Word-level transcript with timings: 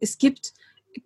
es 0.00 0.18
gibt 0.18 0.54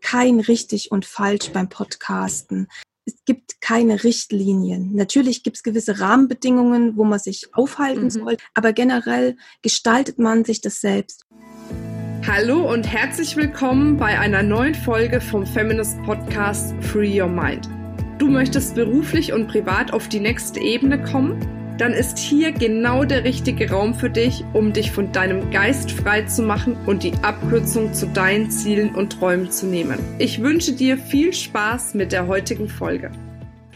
kein 0.00 0.40
richtig 0.40 0.90
und 0.92 1.04
falsch 1.04 1.50
beim 1.52 1.68
Podcasten. 1.68 2.68
Es 3.04 3.16
gibt 3.26 3.60
keine 3.60 4.02
Richtlinien. 4.02 4.94
Natürlich 4.94 5.42
gibt 5.42 5.56
es 5.56 5.62
gewisse 5.62 6.00
Rahmenbedingungen, 6.00 6.96
wo 6.96 7.04
man 7.04 7.18
sich 7.18 7.48
aufhalten 7.52 8.04
mhm. 8.04 8.10
soll, 8.10 8.36
aber 8.54 8.72
generell 8.72 9.36
gestaltet 9.62 10.18
man 10.18 10.44
sich 10.44 10.60
das 10.62 10.80
selbst. 10.80 11.26
Hallo 12.26 12.72
und 12.72 12.84
herzlich 12.84 13.36
willkommen 13.36 13.98
bei 13.98 14.18
einer 14.18 14.42
neuen 14.42 14.74
Folge 14.74 15.20
vom 15.20 15.44
Feminist 15.44 16.02
Podcast 16.04 16.72
Free 16.80 17.20
Your 17.20 17.28
Mind. 17.28 17.68
Du 18.18 18.28
möchtest 18.28 18.74
beruflich 18.74 19.32
und 19.32 19.48
privat 19.48 19.92
auf 19.92 20.08
die 20.08 20.20
nächste 20.20 20.60
Ebene 20.60 21.02
kommen? 21.02 21.63
Dann 21.78 21.92
ist 21.92 22.18
hier 22.18 22.52
genau 22.52 23.04
der 23.04 23.24
richtige 23.24 23.70
Raum 23.70 23.94
für 23.94 24.10
dich, 24.10 24.44
um 24.52 24.72
dich 24.72 24.92
von 24.92 25.10
deinem 25.10 25.50
Geist 25.50 25.90
frei 25.90 26.22
zu 26.22 26.42
machen 26.42 26.76
und 26.86 27.02
die 27.02 27.12
Abkürzung 27.22 27.92
zu 27.92 28.06
deinen 28.06 28.50
Zielen 28.50 28.94
und 28.94 29.18
Träumen 29.18 29.50
zu 29.50 29.66
nehmen. 29.66 29.98
Ich 30.18 30.40
wünsche 30.40 30.72
dir 30.72 30.96
viel 30.96 31.32
Spaß 31.32 31.94
mit 31.94 32.12
der 32.12 32.28
heutigen 32.28 32.68
Folge. 32.68 33.10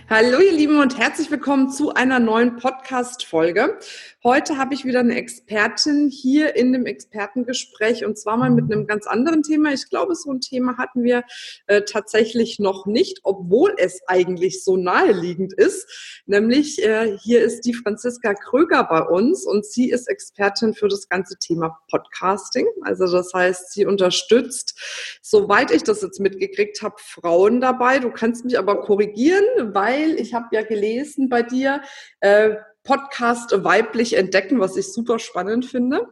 Hallo 0.09 0.39
ihr 0.39 0.53
Lieben 0.53 0.81
und 0.81 0.97
herzlich 0.97 1.31
willkommen 1.31 1.71
zu 1.71 1.93
einer 1.93 2.19
neuen 2.19 2.57
Podcast-Folge. 2.57 3.79
Heute 4.25 4.59
habe 4.59 4.75
ich 4.75 4.85
wieder 4.85 4.99
eine 4.99 5.15
Expertin 5.15 6.09
hier 6.09 6.57
in 6.57 6.73
dem 6.73 6.87
Expertengespräch 6.87 8.05
und 8.05 8.19
zwar 8.19 8.37
mal 8.37 8.51
mit 8.51 8.65
einem 8.65 8.89
ganz 8.89 9.07
anderen 9.07 9.45
Thema. 9.45 9.73
Ich 9.73 9.89
glaube, 9.91 10.17
so 10.17 10.33
ein 10.33 10.41
Thema 10.41 10.77
hatten 10.77 11.05
wir 11.05 11.23
äh, 11.69 11.83
tatsächlich 11.83 12.59
noch 12.59 12.85
nicht, 12.85 13.21
obwohl 13.23 13.77
es 13.79 14.01
eigentlich 14.09 14.65
so 14.65 14.77
naheliegend 14.77 15.53
ist. 15.53 16.23
Nämlich 16.27 16.85
äh, 16.85 17.17
hier 17.19 17.43
ist 17.43 17.61
die 17.61 17.75
Franziska 17.75 18.35
Kröger 18.35 18.83
bei 18.83 19.03
uns 19.03 19.47
und 19.47 19.65
sie 19.65 19.89
ist 19.89 20.09
Expertin 20.09 20.75
für 20.75 20.89
das 20.89 21.09
ganze 21.09 21.39
Thema 21.39 21.79
Podcasting. 21.89 22.67
Also 22.83 23.07
das 23.07 23.33
heißt, 23.33 23.73
sie 23.73 23.87
unterstützt, 23.87 25.21
soweit 25.23 25.71
ich 25.71 25.85
das 25.85 26.03
jetzt 26.03 26.19
mitgekriegt 26.19 26.83
habe, 26.83 26.97
Frauen 26.99 27.61
dabei. 27.61 28.01
Du 28.01 28.11
kannst 28.11 28.45
mich 28.45 28.59
aber 28.59 28.81
korrigieren, 28.81 29.45
weil 29.75 30.19
ich 30.19 30.35
habe 30.35 30.49
ja 30.51 30.63
gelesen 30.63 31.29
bei 31.29 31.45
dir, 31.45 31.83
äh, 32.19 32.57
Podcast 32.89 33.53
weiblich 33.65 34.17
entdecken, 34.17 34.61
was 34.61 34.75
ich 34.79 34.91
super 34.91 35.19
spannend 35.19 35.67
finde. 35.67 36.09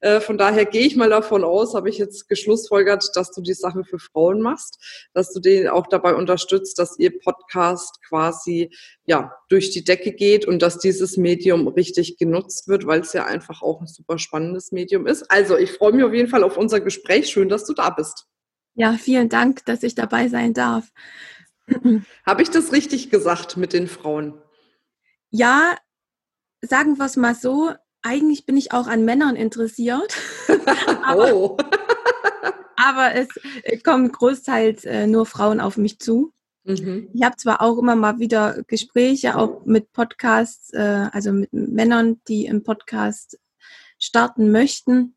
Äh, 0.00 0.18
von 0.18 0.36
daher 0.36 0.64
gehe 0.64 0.84
ich 0.84 0.96
mal 0.96 1.08
davon 1.08 1.44
aus, 1.44 1.74
habe 1.74 1.88
ich 1.88 1.98
jetzt 1.98 2.28
geschlussfolgert, 2.28 3.12
dass 3.14 3.30
du 3.30 3.42
die 3.42 3.54
Sache 3.54 3.84
für 3.84 4.00
Frauen 4.00 4.42
machst, 4.42 5.08
dass 5.14 5.32
du 5.32 5.38
den 5.38 5.68
auch 5.68 5.86
dabei 5.86 6.16
unterstützt, 6.16 6.80
dass 6.80 6.98
ihr 6.98 7.16
Podcast 7.16 8.02
quasi 8.02 8.70
ja 9.04 9.36
durch 9.48 9.70
die 9.70 9.84
Decke 9.84 10.10
geht 10.10 10.46
und 10.46 10.62
dass 10.62 10.80
dieses 10.80 11.16
Medium 11.16 11.68
richtig 11.68 12.18
genutzt 12.18 12.66
wird, 12.66 12.88
weil 12.88 13.02
es 13.02 13.12
ja 13.12 13.24
einfach 13.24 13.62
auch 13.62 13.80
ein 13.80 13.86
super 13.86 14.18
spannendes 14.18 14.72
Medium 14.72 15.06
ist. 15.06 15.30
Also 15.30 15.56
ich 15.56 15.70
freue 15.70 15.92
mich 15.92 16.04
auf 16.04 16.12
jeden 16.12 16.28
Fall 16.28 16.42
auf 16.42 16.56
unser 16.56 16.80
Gespräch. 16.80 17.28
Schön, 17.28 17.48
dass 17.48 17.64
du 17.64 17.72
da 17.72 17.90
bist. 17.90 18.26
Ja, 18.74 18.94
vielen 18.94 19.28
Dank, 19.28 19.64
dass 19.66 19.84
ich 19.84 19.94
dabei 19.94 20.26
sein 20.26 20.54
darf. 20.54 20.90
Habe 22.26 22.42
ich 22.42 22.50
das 22.50 22.72
richtig 22.72 23.10
gesagt 23.10 23.56
mit 23.56 23.72
den 23.72 23.86
Frauen? 23.86 24.34
Ja, 25.30 25.76
sagen 26.62 26.98
wir 26.98 27.06
es 27.06 27.16
mal 27.16 27.34
so, 27.34 27.72
eigentlich 28.02 28.46
bin 28.46 28.56
ich 28.56 28.72
auch 28.72 28.86
an 28.86 29.04
Männern 29.04 29.36
interessiert. 29.36 30.16
aber, 31.04 31.34
oh. 31.34 31.56
aber 32.76 33.14
es 33.14 33.28
kommen 33.82 34.12
großteils 34.12 34.84
äh, 34.84 35.06
nur 35.06 35.26
Frauen 35.26 35.60
auf 35.60 35.76
mich 35.76 35.98
zu. 35.98 36.32
Mhm. 36.64 37.08
Ich 37.12 37.22
habe 37.22 37.36
zwar 37.36 37.62
auch 37.62 37.78
immer 37.78 37.96
mal 37.96 38.18
wieder 38.18 38.62
Gespräche, 38.66 39.36
auch 39.36 39.64
mit 39.64 39.92
Podcasts, 39.92 40.72
äh, 40.72 41.08
also 41.12 41.32
mit 41.32 41.52
Männern, 41.52 42.20
die 42.28 42.46
im 42.46 42.62
Podcast 42.62 43.38
starten 43.98 44.50
möchten. 44.50 45.15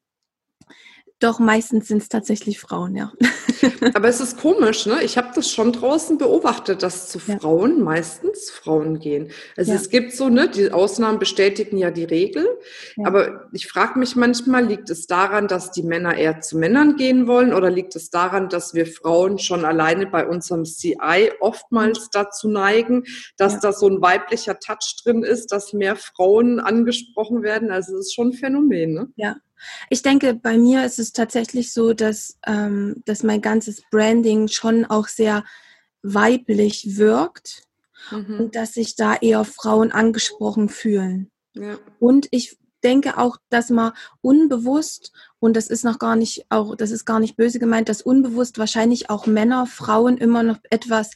Doch 1.19 1.39
meistens 1.39 1.89
sind 1.89 2.01
es 2.01 2.07
tatsächlich 2.07 2.59
Frauen, 2.59 2.95
ja. 2.95 3.11
Aber 3.93 4.07
es 4.07 4.21
ist 4.21 4.37
komisch, 4.37 4.85
ne? 4.85 5.03
Ich 5.03 5.17
habe 5.17 5.29
das 5.35 5.51
schon 5.51 5.73
draußen 5.73 6.17
beobachtet, 6.17 6.81
dass 6.81 7.09
zu 7.09 7.19
Frauen 7.19 7.79
ja. 7.79 7.83
meistens 7.83 8.49
Frauen 8.49 8.99
gehen. 8.99 9.29
Also 9.57 9.71
ja. 9.71 9.77
es 9.77 9.89
gibt 9.89 10.13
so, 10.13 10.29
ne, 10.29 10.49
die 10.49 10.71
Ausnahmen 10.71 11.19
bestätigen 11.19 11.77
ja 11.77 11.91
die 11.91 12.05
Regel. 12.05 12.47
Ja. 12.95 13.07
Aber 13.07 13.49
ich 13.51 13.67
frage 13.67 13.99
mich 13.99 14.15
manchmal, 14.15 14.65
liegt 14.65 14.89
es 14.89 15.07
daran, 15.07 15.49
dass 15.49 15.71
die 15.71 15.83
Männer 15.83 16.15
eher 16.15 16.39
zu 16.39 16.57
Männern 16.57 16.95
gehen 16.95 17.27
wollen 17.27 17.53
oder 17.53 17.69
liegt 17.69 17.97
es 17.97 18.09
daran, 18.09 18.47
dass 18.47 18.73
wir 18.73 18.87
Frauen 18.87 19.39
schon 19.39 19.65
alleine 19.65 20.07
bei 20.07 20.25
unserem 20.25 20.63
CI 20.63 21.33
oftmals 21.41 21.99
mhm. 21.99 22.09
dazu 22.13 22.47
neigen, 22.47 23.03
dass 23.35 23.59
da 23.59 23.73
so 23.73 23.89
ein 23.89 24.01
weiblicher 24.01 24.57
Touch 24.59 24.95
drin 25.03 25.23
ist, 25.23 25.51
dass 25.51 25.73
mehr 25.73 25.97
Frauen 25.97 26.61
angesprochen 26.61 27.43
werden? 27.43 27.71
Also 27.71 27.95
es 27.95 28.07
ist 28.07 28.15
schon 28.15 28.29
ein 28.29 28.33
Phänomen, 28.33 28.93
ne? 28.93 29.07
Ja, 29.17 29.35
ich 29.89 30.01
denke, 30.01 30.33
bei 30.33 30.57
mir 30.57 30.85
ist 30.85 30.99
es 30.99 31.13
tatsächlich 31.13 31.73
so, 31.73 31.93
dass, 31.93 32.37
ähm, 32.45 33.01
dass 33.05 33.23
mein 33.23 33.41
ganzes 33.41 33.81
Branding 33.91 34.47
schon 34.47 34.85
auch 34.85 35.07
sehr 35.07 35.43
weiblich 36.01 36.97
wirkt 36.97 37.63
mhm. 38.11 38.39
und 38.39 38.55
dass 38.55 38.73
sich 38.73 38.95
da 38.95 39.15
eher 39.15 39.45
Frauen 39.45 39.91
angesprochen 39.91 40.69
fühlen. 40.69 41.31
Ja. 41.53 41.77
Und 41.99 42.27
ich 42.31 42.57
denke 42.83 43.17
auch, 43.17 43.37
dass 43.49 43.69
man 43.69 43.91
unbewusst, 44.21 45.11
und 45.39 45.55
das 45.55 45.67
ist 45.67 45.83
noch 45.83 45.99
gar 45.99 46.15
nicht 46.15 46.45
auch, 46.49 46.75
das 46.75 46.91
ist 46.91 47.05
gar 47.05 47.19
nicht 47.19 47.35
böse 47.35 47.59
gemeint, 47.59 47.89
dass 47.89 48.01
unbewusst 48.01 48.57
wahrscheinlich 48.57 49.09
auch 49.09 49.25
Männer 49.25 49.65
Frauen 49.65 50.17
immer 50.17 50.43
noch 50.43 50.59
etwas 50.69 51.11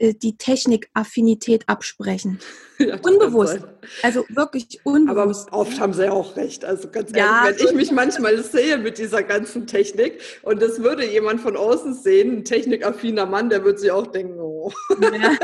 die 0.00 0.36
Technikaffinität 0.36 1.68
absprechen. 1.68 2.40
Ja, 2.76 2.98
unbewusst. 3.02 3.60
Also 4.02 4.24
wirklich 4.30 4.80
unbewusst. 4.82 5.46
Aber 5.52 5.60
oft 5.60 5.78
haben 5.78 5.92
sie 5.92 6.06
ja 6.06 6.10
auch 6.10 6.34
recht. 6.34 6.64
Also 6.64 6.90
ganz 6.90 7.10
ehrlich, 7.10 7.22
ja, 7.22 7.44
wenn 7.46 7.68
ich 7.68 7.72
mich 7.72 7.92
manchmal 7.92 8.42
sehe 8.42 8.78
mit 8.78 8.98
dieser 8.98 9.22
ganzen 9.22 9.68
Technik 9.68 10.20
und 10.42 10.60
das 10.60 10.82
würde 10.82 11.08
jemand 11.08 11.40
von 11.40 11.56
außen 11.56 11.94
sehen, 11.94 12.38
ein 12.38 12.44
technikaffiner 12.44 13.26
Mann, 13.26 13.48
der 13.48 13.62
würde 13.62 13.78
sich 13.78 13.92
auch 13.92 14.08
denken, 14.08 14.40
oh. 14.40 14.72
Ja. 15.00 15.36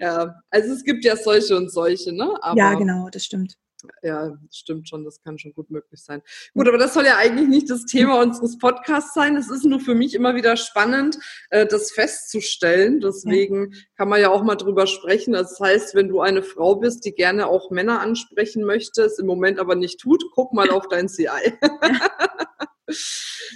ja. 0.00 0.34
also 0.48 0.72
es 0.72 0.82
gibt 0.82 1.04
ja 1.04 1.14
solche 1.14 1.54
und 1.58 1.70
solche, 1.70 2.10
ne? 2.14 2.34
Aber 2.40 2.58
ja, 2.58 2.72
genau, 2.72 3.10
das 3.12 3.22
stimmt. 3.26 3.58
Ja, 4.08 4.38
stimmt 4.50 4.88
schon, 4.88 5.04
das 5.04 5.20
kann 5.20 5.38
schon 5.38 5.52
gut 5.52 5.70
möglich 5.70 6.02
sein. 6.02 6.22
Gut, 6.54 6.66
aber 6.66 6.78
das 6.78 6.94
soll 6.94 7.04
ja 7.04 7.18
eigentlich 7.18 7.46
nicht 7.46 7.68
das 7.68 7.84
Thema 7.84 8.22
unseres 8.22 8.56
Podcasts 8.56 9.12
sein. 9.12 9.36
Es 9.36 9.50
ist 9.50 9.66
nur 9.66 9.80
für 9.80 9.94
mich 9.94 10.14
immer 10.14 10.34
wieder 10.34 10.56
spannend, 10.56 11.18
äh, 11.50 11.66
das 11.66 11.92
festzustellen. 11.92 13.00
Deswegen 13.00 13.74
kann 13.98 14.08
man 14.08 14.18
ja 14.18 14.30
auch 14.30 14.42
mal 14.42 14.56
drüber 14.56 14.86
sprechen. 14.86 15.34
Das 15.34 15.60
heißt, 15.60 15.94
wenn 15.94 16.08
du 16.08 16.22
eine 16.22 16.42
Frau 16.42 16.76
bist, 16.76 17.04
die 17.04 17.12
gerne 17.12 17.48
auch 17.48 17.70
Männer 17.70 18.00
ansprechen 18.00 18.64
möchte, 18.64 19.02
es 19.02 19.18
im 19.18 19.26
Moment 19.26 19.58
aber 19.58 19.74
nicht 19.74 20.00
tut, 20.00 20.24
guck 20.34 20.54
mal 20.54 20.70
auf 20.70 20.88
dein 20.88 21.10
CI. 21.10 21.26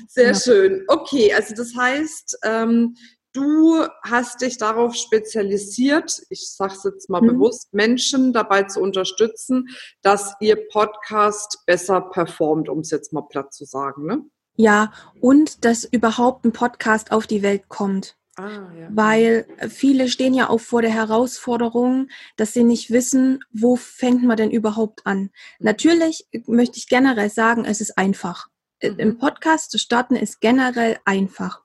Sehr 0.06 0.32
ja. 0.32 0.34
schön. 0.34 0.84
Okay, 0.88 1.32
also 1.32 1.54
das 1.54 1.74
heißt, 1.74 2.40
ähm, 2.44 2.94
Du 3.32 3.86
hast 4.02 4.42
dich 4.42 4.58
darauf 4.58 4.94
spezialisiert, 4.94 6.22
ich 6.28 6.50
sage 6.50 6.74
es 6.74 6.84
jetzt 6.84 7.08
mal 7.08 7.22
mhm. 7.22 7.28
bewusst, 7.28 7.72
Menschen 7.72 8.32
dabei 8.34 8.64
zu 8.64 8.80
unterstützen, 8.80 9.68
dass 10.02 10.34
ihr 10.40 10.68
Podcast 10.68 11.62
besser 11.64 12.02
performt, 12.02 12.68
um 12.68 12.80
es 12.80 12.90
jetzt 12.90 13.12
mal 13.12 13.22
platt 13.22 13.54
zu 13.54 13.64
sagen. 13.64 14.04
Ne? 14.04 14.22
Ja, 14.56 14.92
und 15.20 15.64
dass 15.64 15.84
überhaupt 15.84 16.44
ein 16.44 16.52
Podcast 16.52 17.10
auf 17.10 17.26
die 17.26 17.42
Welt 17.42 17.68
kommt. 17.68 18.16
Ah, 18.36 18.70
ja. 18.78 18.88
Weil 18.90 19.46
viele 19.68 20.08
stehen 20.08 20.32
ja 20.32 20.48
auch 20.48 20.60
vor 20.60 20.80
der 20.80 20.90
Herausforderung, 20.90 22.08
dass 22.36 22.52
sie 22.52 22.64
nicht 22.64 22.90
wissen, 22.90 23.40
wo 23.50 23.76
fängt 23.76 24.24
man 24.24 24.36
denn 24.36 24.50
überhaupt 24.50 25.06
an. 25.06 25.30
Natürlich 25.58 26.26
möchte 26.46 26.78
ich 26.78 26.88
generell 26.88 27.30
sagen, 27.30 27.64
es 27.64 27.80
ist 27.80 27.96
einfach. 27.98 28.48
Mhm. 28.82 28.98
Im 28.98 29.18
Podcast 29.18 29.70
zu 29.70 29.78
starten 29.78 30.16
ist 30.16 30.40
generell 30.40 30.98
einfach. 31.04 31.61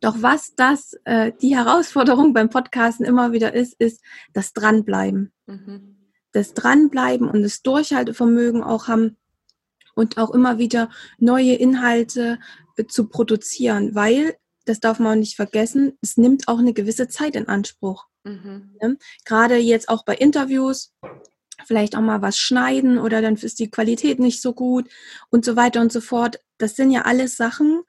Doch 0.00 0.16
was 0.20 0.54
das, 0.54 0.96
äh, 1.04 1.32
die 1.40 1.56
Herausforderung 1.56 2.32
beim 2.32 2.50
Podcasten 2.50 3.04
immer 3.04 3.32
wieder 3.32 3.54
ist, 3.54 3.74
ist 3.78 4.02
das 4.32 4.52
Dranbleiben. 4.52 5.32
Mhm. 5.46 5.96
Das 6.32 6.54
Dranbleiben 6.54 7.28
und 7.28 7.42
das 7.42 7.62
Durchhaltevermögen 7.62 8.62
auch 8.62 8.88
haben 8.88 9.16
und 9.94 10.18
auch 10.18 10.30
immer 10.30 10.58
wieder 10.58 10.90
neue 11.18 11.54
Inhalte 11.54 12.38
äh, 12.76 12.86
zu 12.86 13.08
produzieren, 13.08 13.94
weil, 13.94 14.36
das 14.64 14.80
darf 14.80 14.98
man 14.98 15.20
nicht 15.20 15.36
vergessen, 15.36 15.98
es 16.00 16.16
nimmt 16.16 16.48
auch 16.48 16.58
eine 16.58 16.72
gewisse 16.72 17.08
Zeit 17.08 17.36
in 17.36 17.48
Anspruch. 17.48 18.06
Mhm. 18.24 18.76
Ne? 18.80 18.98
Gerade 19.24 19.56
jetzt 19.56 19.88
auch 19.88 20.04
bei 20.04 20.14
Interviews, 20.14 20.92
vielleicht 21.66 21.96
auch 21.96 22.00
mal 22.00 22.22
was 22.22 22.38
schneiden 22.38 22.98
oder 22.98 23.22
dann 23.22 23.36
ist 23.36 23.58
die 23.58 23.70
Qualität 23.70 24.18
nicht 24.18 24.42
so 24.42 24.54
gut 24.54 24.88
und 25.30 25.44
so 25.44 25.56
weiter 25.56 25.80
und 25.80 25.92
so 25.92 26.00
fort. 26.00 26.40
Das 26.58 26.76
sind 26.76 26.90
ja 26.90 27.02
alles 27.02 27.36
Sachen, 27.36 27.82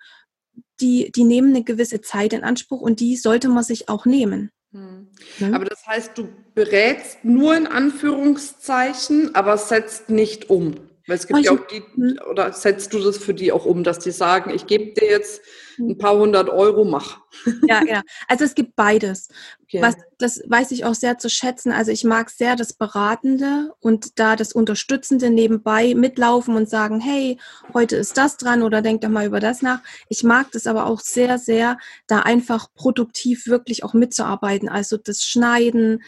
die, 0.82 1.12
die 1.12 1.24
nehmen 1.24 1.50
eine 1.50 1.64
gewisse 1.64 2.02
Zeit 2.02 2.34
in 2.34 2.44
Anspruch 2.44 2.82
und 2.82 3.00
die 3.00 3.16
sollte 3.16 3.50
man 3.50 3.64
sich 3.64 3.90
auch 3.90 4.06
nehmen. 4.06 4.52
Hm. 4.72 5.08
Aber 5.54 5.66
das 5.66 5.86
heißt, 5.88 6.18
du 6.18 6.28
berätst 6.54 7.24
nur 7.24 7.56
in 7.56 7.68
Anführungszeichen, 7.68 9.34
aber 9.34 9.58
setzt 9.58 10.10
nicht 10.10 10.50
um. 10.50 10.76
Weil 11.08 11.18
es 11.18 11.28
gibt 11.28 11.46
ja 11.46 11.52
auch 11.52 11.68
die, 11.68 11.84
hm. 11.94 12.20
oder 12.30 12.52
setzt 12.52 12.94
du 12.94 13.00
das 13.00 13.18
für 13.18 13.34
die 13.34 13.52
auch 13.52 13.66
um, 13.66 13.84
dass 13.84 14.00
die 14.00 14.12
sagen, 14.12 14.50
ich 14.50 14.66
gebe 14.66 15.00
dir 15.00 15.08
jetzt 15.08 15.42
hm. 15.76 15.90
ein 15.90 15.98
paar 15.98 16.18
hundert 16.18 16.50
Euro, 16.50 16.84
mach. 16.84 17.20
Ja, 17.68 17.84
ja. 17.86 18.02
Also 18.28 18.46
es 18.46 18.56
gibt 18.56 18.76
beides. 18.76 19.28
Okay. 19.64 19.82
Was, 19.82 19.96
das 20.18 20.42
weiß 20.48 20.72
ich 20.72 20.86
auch 20.86 20.96
sehr 20.96 21.18
zu 21.18 21.30
schätzen. 21.30 21.72
Also 21.72 21.92
ich 21.92 22.04
mag 22.04 22.30
sehr 22.30 22.56
das 22.56 22.74
Beratende 22.74 23.74
und 23.80 24.20
da 24.20 24.36
das 24.36 24.54
Unterstützende 24.54 25.30
nebenbei 25.30 25.94
mitlaufen 25.96 26.56
und 26.56 26.70
sagen, 26.70 27.00
hey, 27.00 27.40
heute 27.74 27.98
ist 27.98 28.18
das 28.18 28.38
dran 28.38 28.64
oder 28.64 28.82
denk 28.82 29.02
doch 29.02 29.10
mal 29.10 29.26
über 29.26 29.40
das 29.40 29.62
nach. 29.62 29.82
Ich 30.10 30.24
mag 30.24 30.52
das 30.54 30.66
aber 30.66 30.86
auch 30.86 31.02
sehr, 31.02 31.38
sehr, 31.38 31.78
da 32.08 32.20
einfach 32.20 32.68
produktiv 32.74 33.48
wirklich 33.48 33.84
auch 33.84 33.94
mitzuarbeiten. 33.94 34.70
Also 34.70 34.98
das 34.98 35.24
Schneiden, 35.24 36.02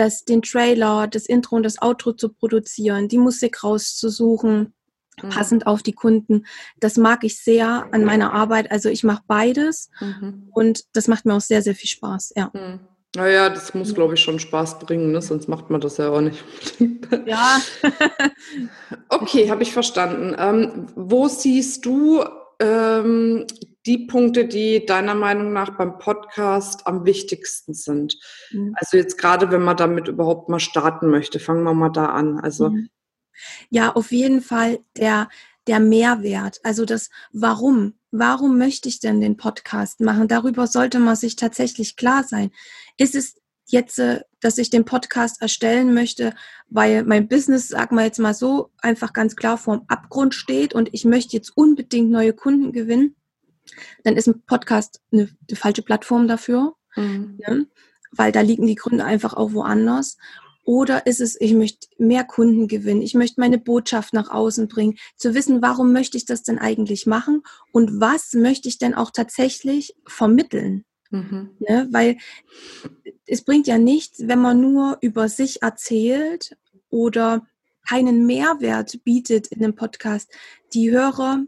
das, 0.00 0.24
den 0.24 0.40
Trailer, 0.40 1.06
das 1.06 1.26
Intro 1.26 1.56
und 1.56 1.62
das 1.62 1.80
Outro 1.82 2.12
zu 2.12 2.30
produzieren, 2.30 3.08
die 3.08 3.18
Musik 3.18 3.62
rauszusuchen, 3.62 4.72
mhm. 5.22 5.28
passend 5.28 5.66
auf 5.66 5.82
die 5.82 5.92
Kunden. 5.92 6.46
Das 6.80 6.96
mag 6.96 7.22
ich 7.22 7.38
sehr 7.38 7.86
an 7.92 8.04
meiner 8.04 8.32
Arbeit. 8.32 8.70
Also 8.72 8.88
ich 8.88 9.04
mache 9.04 9.22
beides 9.26 9.90
mhm. 10.00 10.48
und 10.52 10.84
das 10.94 11.06
macht 11.06 11.26
mir 11.26 11.34
auch 11.34 11.42
sehr, 11.42 11.60
sehr 11.60 11.74
viel 11.74 11.90
Spaß. 11.90 12.32
Ja. 12.34 12.50
Mhm. 12.54 12.80
Naja, 13.14 13.50
das 13.50 13.74
muss, 13.74 13.92
glaube 13.92 14.14
ich, 14.14 14.20
schon 14.20 14.38
Spaß 14.38 14.78
bringen, 14.78 15.10
ne? 15.10 15.20
sonst 15.20 15.48
macht 15.48 15.68
man 15.68 15.80
das 15.80 15.96
ja 15.96 16.10
auch 16.10 16.20
nicht. 16.20 16.42
ja. 17.26 17.60
okay, 19.08 19.50
habe 19.50 19.62
ich 19.64 19.72
verstanden. 19.72 20.34
Ähm, 20.38 20.86
wo 20.94 21.28
siehst 21.28 21.84
du 21.84 22.24
ähm, 22.60 23.46
die 23.86 24.06
Punkte, 24.06 24.46
die 24.46 24.84
deiner 24.84 25.14
Meinung 25.14 25.52
nach 25.52 25.76
beim 25.76 25.98
Podcast 25.98 26.86
am 26.86 27.04
wichtigsten 27.04 27.74
sind? 27.74 28.18
Mhm. 28.50 28.74
Also 28.78 28.96
jetzt 28.96 29.18
gerade, 29.18 29.50
wenn 29.50 29.62
man 29.62 29.76
damit 29.76 30.08
überhaupt 30.08 30.48
mal 30.48 30.60
starten 30.60 31.08
möchte, 31.08 31.40
fangen 31.40 31.64
wir 31.64 31.74
mal 31.74 31.90
da 31.90 32.06
an. 32.06 32.38
Also 32.38 32.70
mhm. 32.70 32.88
ja, 33.70 33.92
auf 33.92 34.12
jeden 34.12 34.42
Fall 34.42 34.80
der 34.96 35.28
der 35.66 35.80
Mehrwert, 35.80 36.58
also 36.64 36.84
das 36.84 37.10
Warum. 37.32 37.94
Warum 38.10 38.58
möchte 38.58 38.88
ich 38.88 38.98
denn 38.98 39.20
den 39.20 39.36
Podcast 39.36 40.00
machen? 40.00 40.26
Darüber 40.26 40.66
sollte 40.66 40.98
man 40.98 41.14
sich 41.14 41.36
tatsächlich 41.36 41.96
klar 41.96 42.24
sein. 42.24 42.50
Ist 42.96 43.14
es 43.14 43.36
jetzt, 43.66 43.98
äh, 44.00 44.22
dass 44.40 44.58
ich 44.58 44.70
den 44.70 44.84
Podcast 44.84 45.40
erstellen 45.40 45.94
möchte, 45.94 46.34
weil 46.68 47.04
mein 47.04 47.28
Business, 47.28 47.68
sag 47.68 47.92
mal 47.92 48.04
jetzt 48.04 48.18
mal 48.18 48.34
so, 48.34 48.70
einfach 48.78 49.12
ganz 49.12 49.36
klar 49.36 49.58
vorm 49.58 49.84
Abgrund 49.86 50.34
steht 50.34 50.74
und 50.74 50.88
ich 50.92 51.04
möchte 51.04 51.36
jetzt 51.36 51.56
unbedingt 51.56 52.10
neue 52.10 52.32
Kunden 52.32 52.72
gewinnen, 52.72 53.14
dann 54.04 54.16
ist 54.16 54.28
ein 54.28 54.42
Podcast 54.42 55.00
eine, 55.12 55.28
eine 55.48 55.56
falsche 55.56 55.82
Plattform 55.82 56.28
dafür, 56.28 56.74
mhm. 56.96 57.38
ne? 57.46 57.66
weil 58.12 58.32
da 58.32 58.40
liegen 58.40 58.66
die 58.66 58.74
Gründe 58.74 59.04
einfach 59.04 59.34
auch 59.34 59.52
woanders. 59.52 60.16
Oder 60.64 61.06
ist 61.06 61.20
es, 61.20 61.40
ich 61.40 61.54
möchte 61.54 61.88
mehr 61.98 62.22
Kunden 62.24 62.68
gewinnen, 62.68 63.02
ich 63.02 63.14
möchte 63.14 63.40
meine 63.40 63.58
Botschaft 63.58 64.12
nach 64.12 64.30
außen 64.30 64.68
bringen, 64.68 64.98
zu 65.16 65.34
wissen, 65.34 65.62
warum 65.62 65.92
möchte 65.92 66.16
ich 66.16 66.26
das 66.26 66.42
denn 66.42 66.58
eigentlich 66.58 67.06
machen 67.06 67.42
und 67.72 68.00
was 68.00 68.34
möchte 68.34 68.68
ich 68.68 68.78
denn 68.78 68.94
auch 68.94 69.10
tatsächlich 69.10 69.96
vermitteln? 70.06 70.84
Mhm. 71.10 71.50
Ne? 71.58 71.88
Weil 71.90 72.18
es 73.26 73.42
bringt 73.42 73.66
ja 73.66 73.78
nichts, 73.78 74.28
wenn 74.28 74.40
man 74.40 74.60
nur 74.60 74.98
über 75.00 75.28
sich 75.28 75.62
erzählt 75.62 76.56
oder 76.88 77.46
keinen 77.88 78.26
Mehrwert 78.26 79.02
bietet 79.04 79.48
in 79.48 79.64
einem 79.64 79.74
Podcast. 79.74 80.30
Die 80.74 80.90
Hörer 80.90 81.44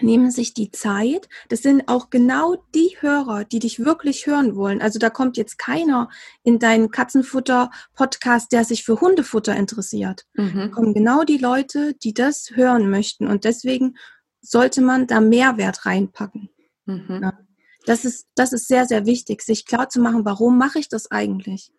nehmen 0.00 0.30
sich 0.30 0.54
die 0.54 0.70
Zeit. 0.70 1.28
Das 1.48 1.62
sind 1.62 1.88
auch 1.88 2.10
genau 2.10 2.56
die 2.74 2.96
Hörer, 3.00 3.44
die 3.44 3.60
dich 3.60 3.80
wirklich 3.84 4.26
hören 4.26 4.56
wollen. 4.56 4.82
Also 4.82 4.98
da 4.98 5.10
kommt 5.10 5.36
jetzt 5.36 5.58
keiner 5.58 6.08
in 6.42 6.58
deinen 6.58 6.90
Katzenfutter-Podcast, 6.90 8.52
der 8.52 8.64
sich 8.64 8.84
für 8.84 9.00
Hundefutter 9.00 9.54
interessiert. 9.56 10.26
Mhm. 10.34 10.54
Da 10.54 10.68
kommen 10.68 10.94
genau 10.94 11.24
die 11.24 11.38
Leute, 11.38 11.94
die 11.94 12.12
das 12.12 12.50
hören 12.54 12.90
möchten. 12.90 13.28
Und 13.28 13.44
deswegen 13.44 13.96
sollte 14.40 14.80
man 14.80 15.06
da 15.06 15.20
Mehrwert 15.20 15.86
reinpacken. 15.86 16.50
Mhm. 16.86 17.20
Ja. 17.22 17.38
Das 17.86 18.04
ist, 18.04 18.26
das 18.34 18.52
ist 18.52 18.66
sehr, 18.66 18.86
sehr 18.86 19.06
wichtig, 19.06 19.42
sich 19.42 19.66
klar 19.66 19.88
zu 19.88 20.00
machen, 20.00 20.24
warum 20.24 20.58
mache 20.58 20.78
ich 20.78 20.88
das 20.88 21.10
eigentlich? 21.10 21.70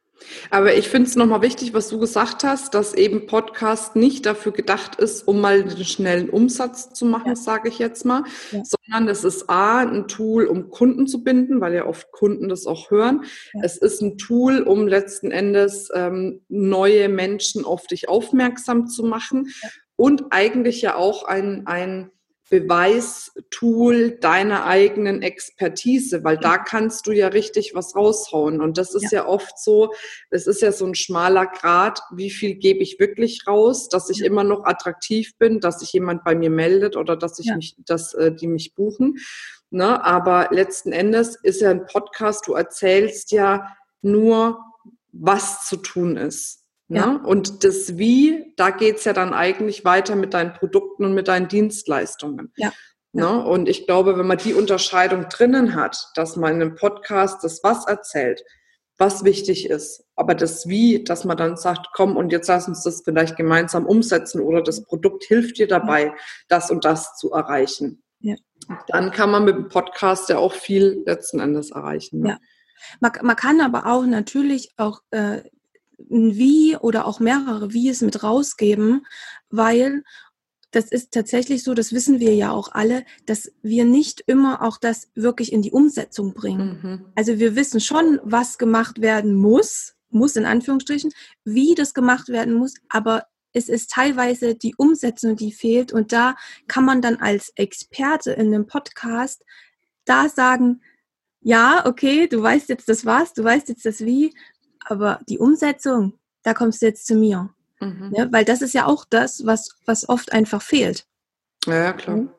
Aber 0.50 0.76
ich 0.76 0.90
finde 0.90 1.10
es 1.10 1.16
nochmal 1.16 1.42
wichtig, 1.42 1.74
was 1.74 1.90
du 1.90 2.00
gesagt 2.00 2.44
hast, 2.44 2.74
dass 2.74 2.94
eben 2.94 3.28
Podcast 3.28 3.96
nicht 3.96 4.26
dafür 4.26 4.52
gedacht 4.52 4.96
ist, 4.96 5.28
um 5.28 5.42
mal 5.42 5.62
einen 5.62 5.86
schnellen 5.86 6.30
Umsatz 6.30 6.94
zu 6.94 7.06
machen, 7.06 7.30
ja. 7.30 7.36
sage 7.36 7.70
ich 7.70 7.80
jetzt 7.80 8.06
mal, 8.06 8.24
ja. 8.52 8.64
sondern 8.64 9.10
es 9.10 9.24
ist 9.24 9.50
A, 9.50 9.80
ein 9.80 10.08
Tool, 10.08 10.46
um 10.46 10.70
Kunden 10.70 11.08
zu 11.08 11.24
binden, 11.24 11.62
weil 11.62 11.74
ja 11.74 11.86
oft 11.86 12.12
Kunden 12.12 12.50
das 12.50 12.66
auch 12.66 12.92
hören. 12.92 13.26
Ja. 13.54 13.62
Es 13.64 13.78
ist 13.78 14.02
ein 14.02 14.18
Tool, 14.18 14.62
um 14.62 14.88
letzten 14.88 15.32
Endes 15.32 15.90
ähm, 15.94 16.42
neue 16.50 17.10
Menschen 17.10 17.66
auf 17.66 17.88
dich 17.88 18.10
aufmerksam 18.10 18.88
zu 18.88 19.04
machen 19.04 19.50
und 19.96 20.26
eigentlich 20.32 20.82
ja 20.82 20.96
auch 20.96 21.26
ein, 21.26 21.68
ein 21.68 22.12
Beweistool 22.50 24.12
deiner 24.20 24.66
eigenen 24.66 25.24
Expertise, 25.24 26.24
weil 26.24 26.38
da 26.38 26.60
kannst 26.60 27.08
du 27.08 27.12
ja 27.12 27.30
richtig 27.30 27.74
was 27.74 27.96
raushauen. 27.96 28.62
Und 28.62 28.78
das 28.78 28.94
ist 28.94 29.12
ja, 29.12 29.24
ja 29.24 29.28
oft 29.28 29.58
so, 29.58 29.92
es 30.30 30.46
ist 30.46 30.62
ja 30.62 30.72
so 30.72 30.86
ein 30.86 30.94
schmaler 30.94 31.48
Grad, 31.48 32.02
wie 32.14 32.30
viel 32.30 32.56
gebe 32.56 32.84
ich 32.84 33.00
wirklich 33.00 33.48
raus, 33.48 33.90
dass 33.90 34.10
ich 34.12 34.20
ja. 34.20 34.28
immer 34.28 34.44
noch 34.44 34.66
attraktiv 34.66 35.36
bin, 35.40 35.60
dass 35.60 35.80
sich 35.80 35.92
jemand 35.94 36.24
bei 36.24 36.36
mir 36.36 36.52
meldet 36.52 36.96
oder 36.96 37.18
dass 37.18 37.40
ich 37.40 37.48
ja. 37.48 37.56
mich, 37.56 37.76
dass 37.86 38.14
äh, 38.14 38.32
die 38.32 38.48
mich 38.48 38.76
buchen. 38.76 39.18
Ne? 39.72 40.04
Aber 40.06 40.50
letzten 40.52 40.92
Endes 40.92 41.36
ist 41.36 41.62
ja 41.62 41.72
ein 41.72 41.88
Podcast, 41.88 42.48
du 42.48 42.54
erzählst 42.54 43.32
ja 43.32 43.76
nur, 44.02 44.60
was 45.12 45.66
zu 45.66 45.78
tun 45.78 46.16
ist. 46.18 46.65
Ja. 46.88 47.08
Ne? 47.08 47.22
Und 47.24 47.64
das 47.64 47.98
Wie, 47.98 48.54
da 48.58 48.70
geht's 48.70 49.06
ja 49.06 49.14
dann 49.14 49.34
eigentlich 49.34 49.86
weiter 49.86 50.16
mit 50.16 50.34
deinen 50.34 50.54
Produkten 50.54 51.06
und 51.06 51.14
mit 51.14 51.28
deinen 51.28 51.48
Dienstleistungen. 51.48 52.54
Ja. 52.58 52.72
Ne? 53.12 53.44
Und 53.46 53.70
ich 53.70 53.86
glaube, 53.86 54.18
wenn 54.18 54.28
man 54.28 54.38
die 54.38 54.54
Unterscheidung 54.54 55.28
drinnen 55.30 55.76
hat, 55.76 56.12
dass 56.16 56.36
man 56.36 56.56
in 56.56 56.62
einem 56.62 56.76
Podcast 56.76 57.44
das 57.44 57.64
Was 57.64 57.88
erzählt, 57.88 58.44
was 58.98 59.24
wichtig 59.24 59.70
ist, 59.70 60.06
aber 60.16 60.36
das 60.36 60.68
Wie, 60.68 61.04
dass 61.04 61.26
man 61.26 61.38
dann 61.38 61.58
sagt, 61.58 61.88
komm 61.94 62.16
und 62.16 62.32
jetzt 62.32 62.48
lass 62.48 62.68
uns 62.68 62.84
das 62.84 63.02
vielleicht 63.04 63.36
gemeinsam 63.36 63.86
umsetzen 63.86 64.42
oder 64.42 64.62
das 64.62 64.84
Produkt 64.84 65.24
hilft 65.26 65.58
dir 65.58 65.68
dabei, 65.68 66.06
ja. 66.08 66.14
das 66.48 66.72
und 66.72 66.86
das 66.86 67.16
zu 67.16 67.32
erreichen. 67.32 68.04
Ja. 68.20 68.36
Dann 68.88 69.12
kann 69.12 69.32
man 69.32 69.44
mit 69.44 69.56
dem 69.56 69.70
Podcast 69.70 70.30
ja 70.30 70.38
auch 70.38 70.54
viel 70.54 71.04
letzten 71.06 71.40
Endes 71.40 71.72
erreichen. 71.72 72.22
Ne? 72.22 72.30
Ja. 72.30 72.38
Man, 73.00 73.12
man, 73.22 73.36
kann 73.36 73.62
aber 73.62 73.86
auch 73.86 74.06
natürlich 74.06 74.72
auch 74.78 75.02
äh, 75.12 75.42
ein 76.00 76.36
Wie 76.36 76.78
oder 76.78 77.06
auch 77.06 77.20
mehrere 77.20 77.74
Wies 77.74 78.02
mit 78.02 78.24
rausgeben, 78.24 79.06
weil 79.50 80.04
das 80.72 80.92
ist 80.92 81.12
tatsächlich 81.12 81.64
so, 81.64 81.74
das 81.74 81.94
wissen 81.94 82.20
wir 82.20 82.36
ja 82.36 82.52
auch 82.52 82.74
alle, 82.74 83.06
dass 83.26 83.52
wir 83.62 83.86
nicht 83.86 84.22
immer 84.28 84.62
auch 84.62 84.78
das 84.78 85.10
wirklich 85.16 85.54
in 85.54 85.62
die 85.62 85.72
Umsetzung 85.72 86.34
bringen. 86.34 86.80
Mhm. 86.82 87.06
Also 87.16 87.40
wir 87.40 87.56
wissen 87.56 87.80
schon, 87.80 88.20
was 88.24 88.58
gemacht 88.58 89.00
werden 89.00 89.36
muss, 89.36 89.96
muss 90.10 90.36
in 90.36 90.46
Anführungsstrichen, 90.46 91.12
wie 91.46 91.76
das 91.76 91.94
gemacht 91.94 92.28
werden 92.28 92.54
muss, 92.56 92.74
aber 92.90 93.28
es 93.54 93.70
ist 93.70 93.92
teilweise 93.92 94.56
die 94.56 94.76
Umsetzung, 94.76 95.38
die 95.38 95.54
fehlt 95.54 95.94
und 95.94 96.12
da 96.12 96.36
kann 96.68 96.84
man 96.84 97.02
dann 97.02 97.16
als 97.16 97.54
Experte 97.56 98.32
in 98.34 98.48
einem 98.48 98.68
Podcast 98.68 99.46
da 100.04 100.28
sagen, 100.28 100.82
ja, 101.40 101.86
okay, 101.86 102.28
du 102.28 102.42
weißt 102.42 102.68
jetzt 102.70 102.90
das 102.90 103.06
was, 103.06 103.34
du 103.34 103.44
weißt 103.44 103.70
jetzt 103.70 103.86
das 103.86 104.02
wie, 104.02 104.34
aber 104.86 105.20
die 105.28 105.40
Umsetzung, 105.40 106.14
da 106.44 106.54
kommst 106.54 106.82
du 106.82 106.88
jetzt 106.88 107.06
zu 107.06 107.16
mir. 107.16 107.50
Mhm. 107.80 108.14
Ja, 108.16 108.32
weil 108.32 108.46
das 108.46 108.62
ist 108.62 108.74
ja 108.74 108.86
auch 108.86 109.06
das, 109.10 109.46
was, 109.46 109.70
was 109.86 110.08
oft 110.08 110.32
einfach 110.32 110.62
fehlt. 110.62 111.06
Ja, 111.66 111.94
klar. 111.94 112.18
Mhm. 112.18 112.30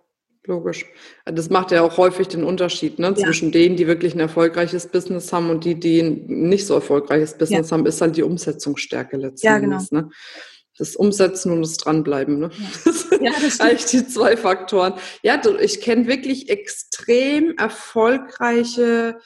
Logisch. 0.47 0.87
Das 1.25 1.51
macht 1.51 1.73
ja 1.73 1.83
auch 1.83 1.97
häufig 1.97 2.29
den 2.29 2.45
Unterschied 2.45 3.01
ne? 3.01 3.15
zwischen 3.15 3.47
ja. 3.47 3.53
denen, 3.53 3.77
die 3.77 3.89
wirklich 3.89 4.15
ein 4.15 4.21
erfolgreiches 4.21 4.87
Business 4.87 5.33
haben 5.33 5.51
und 5.51 5.65
die, 5.65 5.75
die 5.75 6.01
ein 6.01 6.25
nicht 6.27 6.67
so 6.67 6.75
erfolgreiches 6.75 7.37
Business 7.37 7.71
ja. 7.71 7.77
haben, 7.77 7.85
ist 7.85 8.01
halt 8.01 8.17
die 8.17 8.23
Umsetzungsstärke 8.23 9.17
letztendlich. 9.17 9.43
Ja, 9.43 9.59
genau. 9.59 9.83
Ne? 9.91 10.11
Das 10.79 10.95
Umsetzen 10.95 11.51
und 11.51 11.63
das 11.63 11.79
Dranbleiben. 11.79 12.39
Ne? 12.39 12.51
Das 12.85 13.09
sind 13.09 13.61
eigentlich 13.61 13.87
die 13.87 14.07
zwei 14.07 14.37
Faktoren. 14.37 14.95
Ja, 15.23 15.41
ich 15.61 15.81
kenne 15.81 16.07
wirklich 16.07 16.49
extrem 16.49 17.57
erfolgreiche 17.57 19.19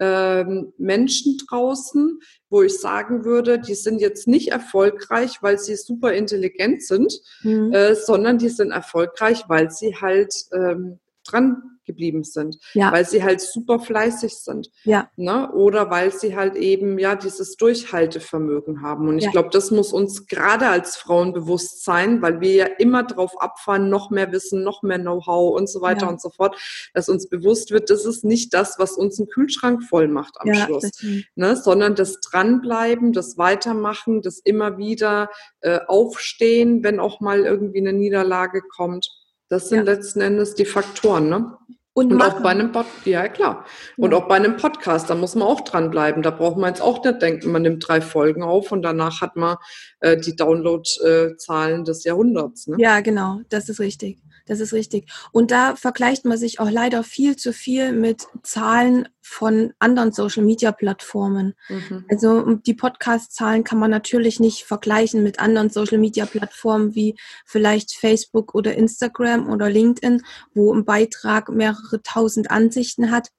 ähm, 0.00 0.72
Menschen 0.78 1.38
draußen, 1.48 2.20
wo 2.50 2.62
ich 2.62 2.78
sagen 2.78 3.24
würde, 3.24 3.58
die 3.58 3.74
sind 3.74 4.00
jetzt 4.00 4.28
nicht 4.28 4.48
erfolgreich, 4.48 5.42
weil 5.42 5.58
sie 5.58 5.76
super 5.76 6.12
intelligent 6.12 6.82
sind, 6.82 7.20
mhm. 7.42 7.72
äh, 7.72 7.94
sondern 7.94 8.38
die 8.38 8.48
sind 8.48 8.70
erfolgreich, 8.70 9.44
weil 9.48 9.70
sie 9.70 9.96
halt 9.96 10.34
ähm, 10.52 10.98
dran 11.24 11.75
geblieben 11.86 12.24
sind, 12.24 12.58
ja. 12.74 12.92
weil 12.92 13.06
sie 13.06 13.22
halt 13.22 13.40
super 13.40 13.78
fleißig 13.78 14.36
sind. 14.36 14.70
Ja. 14.84 15.08
Ne? 15.16 15.50
Oder 15.52 15.90
weil 15.90 16.12
sie 16.12 16.36
halt 16.36 16.56
eben 16.56 16.98
ja 16.98 17.14
dieses 17.14 17.56
Durchhaltevermögen 17.56 18.82
haben. 18.82 19.08
Und 19.08 19.18
ich 19.18 19.24
ja. 19.24 19.30
glaube, 19.30 19.50
das 19.50 19.70
muss 19.70 19.92
uns 19.92 20.26
gerade 20.26 20.68
als 20.68 20.96
Frauen 20.96 21.32
bewusst 21.32 21.84
sein, 21.84 22.20
weil 22.22 22.40
wir 22.40 22.52
ja 22.52 22.66
immer 22.78 23.04
drauf 23.04 23.40
abfahren, 23.40 23.88
noch 23.88 24.10
mehr 24.10 24.32
Wissen, 24.32 24.62
noch 24.62 24.82
mehr 24.82 24.98
Know-how 24.98 25.56
und 25.56 25.68
so 25.68 25.80
weiter 25.80 26.06
ja. 26.06 26.08
und 26.08 26.20
so 26.20 26.30
fort, 26.30 26.56
dass 26.94 27.08
uns 27.08 27.28
bewusst 27.28 27.70
wird, 27.70 27.90
das 27.90 28.04
ist 28.04 28.24
nicht 28.24 28.52
das, 28.54 28.78
was 28.78 28.92
uns 28.92 29.18
einen 29.18 29.28
Kühlschrank 29.28 29.84
voll 29.84 30.08
macht 30.08 30.34
am 30.40 30.52
Schluss, 30.54 30.90
ne? 31.34 31.56
sondern 31.56 31.94
das 31.94 32.20
Dranbleiben, 32.20 33.12
das 33.12 33.38
Weitermachen, 33.38 34.22
das 34.22 34.38
immer 34.38 34.78
wieder 34.78 35.30
äh, 35.60 35.80
Aufstehen, 35.86 36.82
wenn 36.82 37.00
auch 37.00 37.20
mal 37.20 37.40
irgendwie 37.40 37.80
eine 37.80 37.92
Niederlage 37.92 38.62
kommt. 38.62 39.08
Das 39.48 39.68
sind 39.68 39.78
ja. 39.78 39.84
letzten 39.84 40.20
Endes 40.20 40.54
die 40.54 40.64
Faktoren, 40.64 41.28
ne? 41.28 41.56
Und, 41.96 42.12
und 42.12 42.20
auch 42.20 42.42
bei 42.42 42.50
einem 42.50 42.72
Pod 42.72 42.84
ja 43.06 43.26
klar. 43.26 43.64
Und 43.96 44.12
ja. 44.12 44.18
auch 44.18 44.28
bei 44.28 44.34
einem 44.34 44.58
Podcast, 44.58 45.08
da 45.08 45.14
muss 45.14 45.34
man 45.34 45.48
auch 45.48 45.62
dranbleiben. 45.62 46.22
Da 46.22 46.30
braucht 46.30 46.58
man 46.58 46.68
jetzt 46.68 46.82
auch 46.82 47.02
nicht 47.02 47.22
denken, 47.22 47.50
man 47.50 47.62
nimmt 47.62 47.88
drei 47.88 48.02
Folgen 48.02 48.42
auf 48.42 48.70
und 48.70 48.82
danach 48.82 49.22
hat 49.22 49.34
man 49.36 49.56
äh, 50.00 50.18
die 50.18 50.36
Download-Zahlen 50.36 51.84
des 51.84 52.04
Jahrhunderts. 52.04 52.66
Ne? 52.66 52.76
Ja, 52.78 53.00
genau, 53.00 53.40
das 53.48 53.70
ist 53.70 53.80
richtig. 53.80 54.18
Das 54.46 54.60
ist 54.60 54.72
richtig. 54.72 55.10
Und 55.32 55.50
da 55.50 55.74
vergleicht 55.74 56.24
man 56.24 56.38
sich 56.38 56.60
auch 56.60 56.70
leider 56.70 57.02
viel 57.02 57.36
zu 57.36 57.52
viel 57.52 57.92
mit 57.92 58.26
Zahlen 58.42 59.08
von 59.20 59.74
anderen 59.80 60.12
Social-Media-Plattformen. 60.12 61.54
Mhm. 61.68 62.04
Also 62.08 62.54
die 62.54 62.74
Podcast-Zahlen 62.74 63.64
kann 63.64 63.80
man 63.80 63.90
natürlich 63.90 64.38
nicht 64.38 64.62
vergleichen 64.62 65.24
mit 65.24 65.40
anderen 65.40 65.68
Social-Media-Plattformen 65.70 66.94
wie 66.94 67.16
vielleicht 67.44 67.94
Facebook 67.94 68.54
oder 68.54 68.74
Instagram 68.74 69.50
oder 69.50 69.68
LinkedIn, 69.68 70.22
wo 70.54 70.72
ein 70.72 70.84
Beitrag 70.84 71.48
mehrere 71.48 72.00
tausend 72.02 72.50
Ansichten 72.50 73.10
hat. 73.10 73.30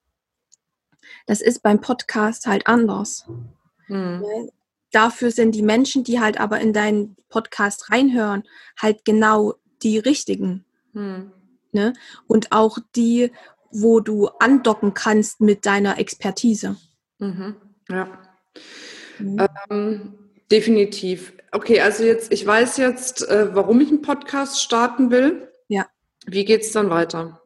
Das 1.26 1.40
ist 1.40 1.62
beim 1.62 1.80
Podcast 1.80 2.46
halt 2.46 2.66
anders. 2.66 3.26
Mhm. 3.88 4.50
Dafür 4.90 5.30
sind 5.30 5.54
die 5.54 5.62
Menschen, 5.62 6.04
die 6.04 6.20
halt 6.20 6.38
aber 6.38 6.60
in 6.60 6.74
deinen 6.74 7.16
Podcast 7.30 7.90
reinhören, 7.90 8.42
halt 8.78 9.06
genau 9.06 9.54
die 9.82 9.98
richtigen. 9.98 10.64
Hm. 10.92 11.32
Ne? 11.72 11.92
Und 12.26 12.52
auch 12.52 12.78
die, 12.96 13.32
wo 13.70 14.00
du 14.00 14.28
andocken 14.38 14.94
kannst 14.94 15.40
mit 15.40 15.66
deiner 15.66 15.98
Expertise. 15.98 16.76
Mhm. 17.18 17.56
Ja. 17.88 18.18
Mhm. 19.18 19.46
Ähm, 19.70 20.18
definitiv. 20.50 21.32
Okay, 21.52 21.80
also 21.80 22.04
jetzt, 22.04 22.32
ich 22.32 22.46
weiß 22.46 22.76
jetzt, 22.78 23.28
äh, 23.28 23.54
warum 23.54 23.80
ich 23.80 23.88
einen 23.88 24.02
Podcast 24.02 24.62
starten 24.62 25.10
will. 25.10 25.50
Ja. 25.68 25.86
Wie 26.26 26.44
geht 26.44 26.62
es 26.62 26.72
dann 26.72 26.90
weiter? 26.90 27.42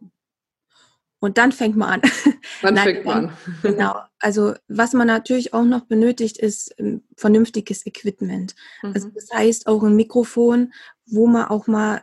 Und 1.21 1.39
dann 1.39 1.53
fängt 1.53 1.77
man 1.77 2.01
an. 2.01 2.11
Dann 2.63 2.75
Nein, 2.75 2.85
fängt 2.85 3.05
man 3.05 3.29
an. 3.29 3.37
genau. 3.63 3.95
Also 4.19 4.55
was 4.67 4.93
man 4.93 5.07
natürlich 5.07 5.55
auch 5.55 5.65
noch 5.65 5.83
benötigt, 5.83 6.37
ist 6.39 6.75
ähm, 6.79 7.05
vernünftiges 7.17 7.87
Equipment. 7.87 8.57
Also, 8.83 8.89
mhm. 8.89 8.95
Also 8.95 9.09
das 9.15 9.29
heißt 9.33 9.67
auch 9.69 9.83
ein 9.85 9.95
Mikrofon, 9.95 10.73
wo 11.07 11.29
man 11.29 11.45
auch 11.47 11.69
mal 11.69 12.03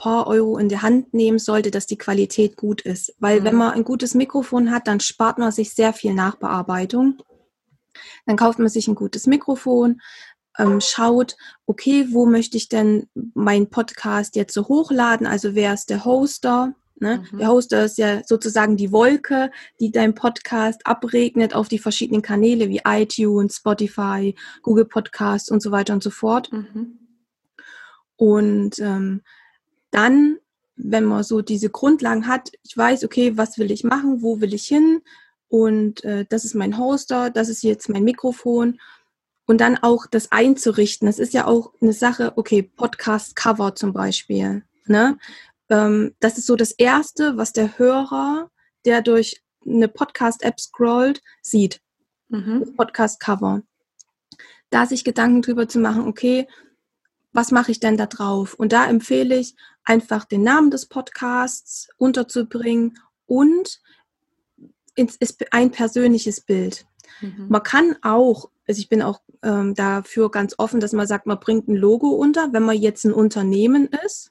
paar 0.00 0.26
Euro 0.26 0.56
in 0.56 0.70
die 0.70 0.78
Hand 0.78 1.12
nehmen 1.12 1.38
sollte, 1.38 1.70
dass 1.70 1.86
die 1.86 1.98
Qualität 1.98 2.56
gut 2.56 2.80
ist. 2.80 3.14
Weil 3.18 3.40
mhm. 3.40 3.44
wenn 3.44 3.54
man 3.56 3.72
ein 3.72 3.84
gutes 3.84 4.14
Mikrofon 4.14 4.70
hat, 4.70 4.88
dann 4.88 4.98
spart 4.98 5.38
man 5.38 5.52
sich 5.52 5.74
sehr 5.74 5.92
viel 5.92 6.14
Nachbearbeitung. 6.14 7.22
Dann 8.24 8.36
kauft 8.36 8.58
man 8.58 8.68
sich 8.68 8.88
ein 8.88 8.94
gutes 8.94 9.26
Mikrofon, 9.26 10.00
ähm, 10.58 10.80
schaut, 10.80 11.36
okay, 11.66 12.06
wo 12.10 12.24
möchte 12.24 12.56
ich 12.56 12.68
denn 12.68 13.08
meinen 13.34 13.68
Podcast 13.68 14.36
jetzt 14.36 14.54
so 14.54 14.68
hochladen? 14.68 15.26
Also 15.26 15.54
wer 15.54 15.74
ist 15.74 15.90
der 15.90 16.04
Hoster? 16.04 16.74
Ne? 16.98 17.22
Mhm. 17.30 17.38
Der 17.38 17.48
Hoster 17.48 17.84
ist 17.84 17.98
ja 17.98 18.22
sozusagen 18.24 18.78
die 18.78 18.92
Wolke, 18.92 19.50
die 19.80 19.92
dein 19.92 20.14
Podcast 20.14 20.86
abregnet 20.86 21.54
auf 21.54 21.68
die 21.68 21.78
verschiedenen 21.78 22.22
Kanäle 22.22 22.70
wie 22.70 22.82
iTunes, 22.86 23.56
Spotify, 23.56 24.34
Google 24.62 24.86
Podcasts 24.86 25.50
und 25.50 25.62
so 25.62 25.70
weiter 25.72 25.92
und 25.92 26.02
so 26.02 26.10
fort. 26.10 26.50
Mhm. 26.52 26.98
Und 28.16 28.78
ähm, 28.78 29.22
dann, 29.90 30.38
wenn 30.76 31.04
man 31.04 31.22
so 31.22 31.42
diese 31.42 31.70
Grundlagen 31.70 32.26
hat, 32.26 32.50
ich 32.62 32.76
weiß, 32.76 33.04
okay, 33.04 33.36
was 33.36 33.58
will 33.58 33.70
ich 33.70 33.84
machen, 33.84 34.22
wo 34.22 34.40
will 34.40 34.54
ich 34.54 34.66
hin 34.66 35.02
und 35.48 36.04
äh, 36.04 36.24
das 36.28 36.44
ist 36.44 36.54
mein 36.54 36.78
Hoster, 36.78 37.30
das 37.30 37.48
ist 37.48 37.62
jetzt 37.62 37.88
mein 37.88 38.04
Mikrofon 38.04 38.78
und 39.46 39.60
dann 39.60 39.78
auch 39.78 40.06
das 40.06 40.30
einzurichten. 40.30 41.06
Das 41.06 41.18
ist 41.18 41.34
ja 41.34 41.46
auch 41.46 41.72
eine 41.82 41.92
Sache, 41.92 42.34
okay, 42.36 42.62
Podcast-Cover 42.62 43.74
zum 43.74 43.92
Beispiel. 43.92 44.62
Ne? 44.86 45.18
Ähm, 45.68 46.14
das 46.20 46.38
ist 46.38 46.46
so 46.46 46.54
das 46.54 46.70
Erste, 46.70 47.36
was 47.36 47.52
der 47.52 47.76
Hörer, 47.76 48.48
der 48.84 49.02
durch 49.02 49.42
eine 49.66 49.88
Podcast-App 49.88 50.60
scrollt, 50.60 51.20
sieht. 51.42 51.80
Mhm. 52.28 52.76
Podcast-Cover. 52.76 53.62
Da 54.70 54.86
sich 54.86 55.02
Gedanken 55.02 55.42
drüber 55.42 55.68
zu 55.68 55.80
machen, 55.80 56.06
okay, 56.06 56.46
was 57.32 57.50
mache 57.50 57.72
ich 57.72 57.80
denn 57.80 57.96
da 57.96 58.06
drauf? 58.06 58.54
Und 58.54 58.72
da 58.72 58.86
empfehle 58.86 59.36
ich 59.36 59.56
einfach 59.90 60.24
den 60.24 60.44
Namen 60.44 60.70
des 60.70 60.86
Podcasts 60.86 61.88
unterzubringen 61.96 62.96
und 63.26 63.80
ein 65.50 65.70
persönliches 65.72 66.42
Bild. 66.42 66.86
Mhm. 67.20 67.46
Man 67.48 67.64
kann 67.64 67.96
auch, 68.02 68.50
also 68.68 68.78
ich 68.78 68.88
bin 68.88 69.02
auch 69.02 69.20
ähm, 69.42 69.74
dafür 69.74 70.30
ganz 70.30 70.54
offen, 70.58 70.78
dass 70.78 70.92
man 70.92 71.08
sagt, 71.08 71.26
man 71.26 71.40
bringt 71.40 71.66
ein 71.66 71.74
Logo 71.74 72.10
unter, 72.10 72.52
wenn 72.52 72.62
man 72.62 72.76
jetzt 72.76 73.04
ein 73.04 73.12
Unternehmen 73.12 73.88
ist. 74.04 74.30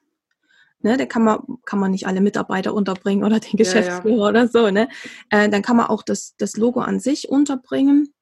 Ne, 0.81 0.95
da 0.95 1.05
kann 1.05 1.25
man, 1.25 1.41
kann 1.65 1.79
man 1.79 1.91
nicht 1.91 2.07
alle 2.07 2.21
Mitarbeiter 2.21 2.73
unterbringen 2.73 3.25
oder 3.25 3.41
den 3.41 3.57
Geschäftsführer 3.57 4.15
ja, 4.15 4.23
ja. 4.23 4.29
oder 4.29 4.47
so. 4.47 4.71
Ne? 4.71 4.87
Äh, 5.29 5.49
dann 5.49 5.61
kann 5.61 5.75
man 5.75 5.87
auch 5.87 6.03
das, 6.03 6.35
das 6.37 6.55
Logo 6.55 6.79
an 6.79 7.01
sich 7.01 7.27
unterbringen 7.27 8.13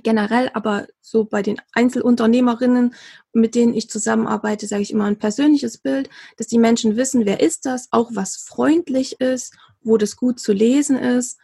generell, 0.00 0.50
aber 0.54 0.86
so 1.00 1.24
bei 1.24 1.42
den 1.42 1.60
Einzelunternehmerinnen, 1.72 2.94
mit 3.32 3.54
denen 3.54 3.74
ich 3.74 3.90
zusammenarbeite, 3.90 4.66
sage 4.66 4.82
ich 4.82 4.90
immer 4.90 5.04
ein 5.04 5.18
persönliches 5.18 5.78
Bild, 5.78 6.08
dass 6.36 6.46
die 6.46 6.58
Menschen 6.58 6.96
wissen, 6.96 7.26
wer 7.26 7.40
ist 7.40 7.66
das, 7.66 7.88
auch 7.90 8.10
was 8.14 8.36
freundlich 8.36 9.20
ist, 9.20 9.54
wo 9.82 9.96
das 9.96 10.16
gut 10.16 10.40
zu 10.40 10.52
lesen 10.52 10.96
ist, 10.96 11.38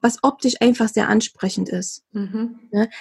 was 0.00 0.18
optisch 0.22 0.56
einfach 0.60 0.88
sehr 0.88 1.08
ansprechend 1.08 1.68
ist. 1.68 2.04
Mhm. 2.10 2.58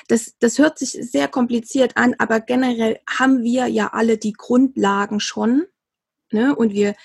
Das, 0.07 0.35
das 0.39 0.59
hört 0.59 0.77
sich 0.77 0.91
sehr 0.91 1.27
kompliziert 1.27 1.97
an, 1.97 2.15
aber 2.19 2.39
generell 2.39 2.99
haben 3.09 3.41
wir 3.41 3.67
ja 3.67 3.87
alle 3.87 4.17
die 4.17 4.33
Grundlagen 4.33 5.19
schon. 5.19 5.65
Ne? 6.31 6.55
Und 6.55 6.73
wir 6.73 6.95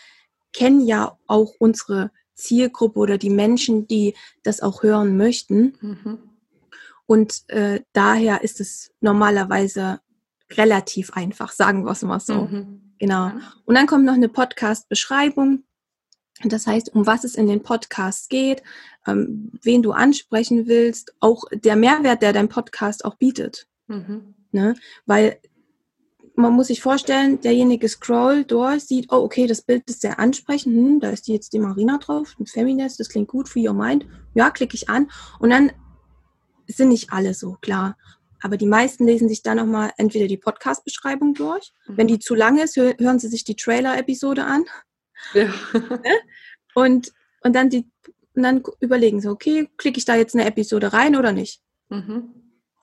kennen 0.52 0.80
ja 0.80 1.18
auch 1.26 1.54
unsere 1.58 2.10
Zielgruppe 2.34 2.98
oder 2.98 3.16
die 3.18 3.30
Menschen, 3.30 3.86
die 3.86 4.14
das 4.42 4.60
auch 4.60 4.82
hören 4.82 5.16
möchten. 5.16 5.76
Mhm. 5.80 6.18
Und 7.06 7.48
äh, 7.48 7.80
daher 7.92 8.42
ist 8.42 8.60
es 8.60 8.92
normalerweise 9.00 10.00
relativ 10.52 11.12
einfach, 11.12 11.52
sagen 11.52 11.84
wir 11.84 11.92
es 11.92 12.02
mal 12.02 12.20
so. 12.20 12.42
Mhm. 12.42 12.94
Genau. 12.98 13.32
Und 13.64 13.74
dann 13.74 13.86
kommt 13.86 14.04
noch 14.04 14.14
eine 14.14 14.28
Podcast-Beschreibung. 14.28 15.64
Das 16.44 16.66
heißt, 16.66 16.94
um 16.94 17.06
was 17.06 17.24
es 17.24 17.34
in 17.34 17.46
den 17.46 17.62
Podcasts 17.62 18.28
geht, 18.28 18.62
ähm, 19.06 19.52
wen 19.62 19.82
du 19.82 19.92
ansprechen 19.92 20.66
willst, 20.66 21.14
auch 21.20 21.44
der 21.52 21.76
Mehrwert, 21.76 22.22
der 22.22 22.32
dein 22.32 22.48
Podcast 22.48 23.04
auch 23.04 23.16
bietet. 23.16 23.66
Mhm. 23.86 24.34
Ne? 24.52 24.74
Weil 25.06 25.40
man 26.34 26.52
muss 26.52 26.66
sich 26.66 26.82
vorstellen, 26.82 27.40
derjenige 27.40 27.88
scrollt 27.88 28.50
durch, 28.50 28.84
sieht, 28.84 29.10
oh, 29.10 29.16
okay, 29.16 29.46
das 29.46 29.62
Bild 29.62 29.88
ist 29.88 30.02
sehr 30.02 30.18
ansprechend, 30.18 30.76
hm, 30.76 31.00
da 31.00 31.08
ist 31.08 31.28
jetzt 31.28 31.54
die 31.54 31.58
Marina 31.58 31.96
drauf, 31.96 32.34
ein 32.38 32.46
Feminist, 32.46 33.00
das 33.00 33.08
klingt 33.08 33.28
gut, 33.28 33.48
für 33.48 33.60
your 33.60 33.72
mind. 33.72 34.06
Ja, 34.34 34.50
klicke 34.50 34.74
ich 34.74 34.90
an. 34.90 35.10
Und 35.38 35.50
dann 35.50 35.72
es 36.66 36.76
sind 36.76 36.88
nicht 36.88 37.12
alle 37.12 37.34
so, 37.34 37.56
klar. 37.60 37.96
Aber 38.42 38.56
die 38.56 38.66
meisten 38.66 39.06
lesen 39.06 39.28
sich 39.28 39.42
dann 39.42 39.56
nochmal 39.56 39.92
entweder 39.96 40.26
die 40.26 40.36
Podcast-Beschreibung 40.36 41.34
durch. 41.34 41.72
Mhm. 41.86 41.96
Wenn 41.96 42.06
die 42.06 42.18
zu 42.18 42.34
lang 42.34 42.58
ist, 42.58 42.76
hören 42.76 43.18
sie 43.18 43.28
sich 43.28 43.44
die 43.44 43.56
Trailer-Episode 43.56 44.44
an. 44.44 44.64
Ja. 45.32 45.52
Ne? 45.72 46.14
und, 46.74 47.12
und, 47.40 47.54
dann 47.54 47.70
die, 47.70 47.90
und 48.34 48.42
dann 48.42 48.62
überlegen 48.80 49.20
sie, 49.20 49.30
okay, 49.30 49.68
klicke 49.78 49.98
ich 49.98 50.04
da 50.04 50.14
jetzt 50.14 50.34
eine 50.34 50.44
Episode 50.44 50.92
rein 50.92 51.16
oder 51.16 51.32
nicht? 51.32 51.62
Mhm. 51.88 52.34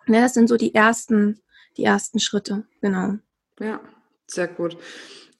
Ja, 0.08 0.12
ne, 0.12 0.22
das 0.22 0.34
sind 0.34 0.50
so 0.50 0.58
die 0.58 0.74
ersten, 0.74 1.42
die 1.78 1.84
ersten 1.84 2.20
Schritte, 2.20 2.66
genau. 2.82 3.18
Ja, 3.60 3.82
sehr 4.28 4.48
gut. 4.48 4.78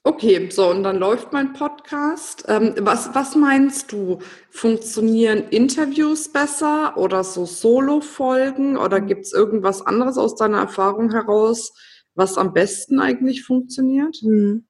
Okay, 0.06 0.50
so 0.50 0.68
und 0.70 0.82
dann 0.82 0.98
läuft 0.98 1.32
mein 1.32 1.54
Podcast. 1.54 2.44
Ähm, 2.46 2.74
was, 2.80 3.14
was 3.14 3.36
meinst 3.36 3.90
du? 3.90 4.18
Funktionieren 4.50 5.48
Interviews 5.48 6.30
besser 6.30 6.98
oder 6.98 7.24
so 7.24 7.46
Solo-Folgen 7.46 8.76
oder 8.76 9.00
mhm. 9.00 9.06
gibt 9.06 9.24
es 9.24 9.32
irgendwas 9.32 9.80
anderes 9.80 10.18
aus 10.18 10.36
deiner 10.36 10.58
Erfahrung 10.58 11.10
heraus, 11.10 11.72
was 12.14 12.36
am 12.36 12.52
besten 12.52 13.00
eigentlich 13.00 13.44
funktioniert? 13.44 14.18
Mhm. 14.22 14.66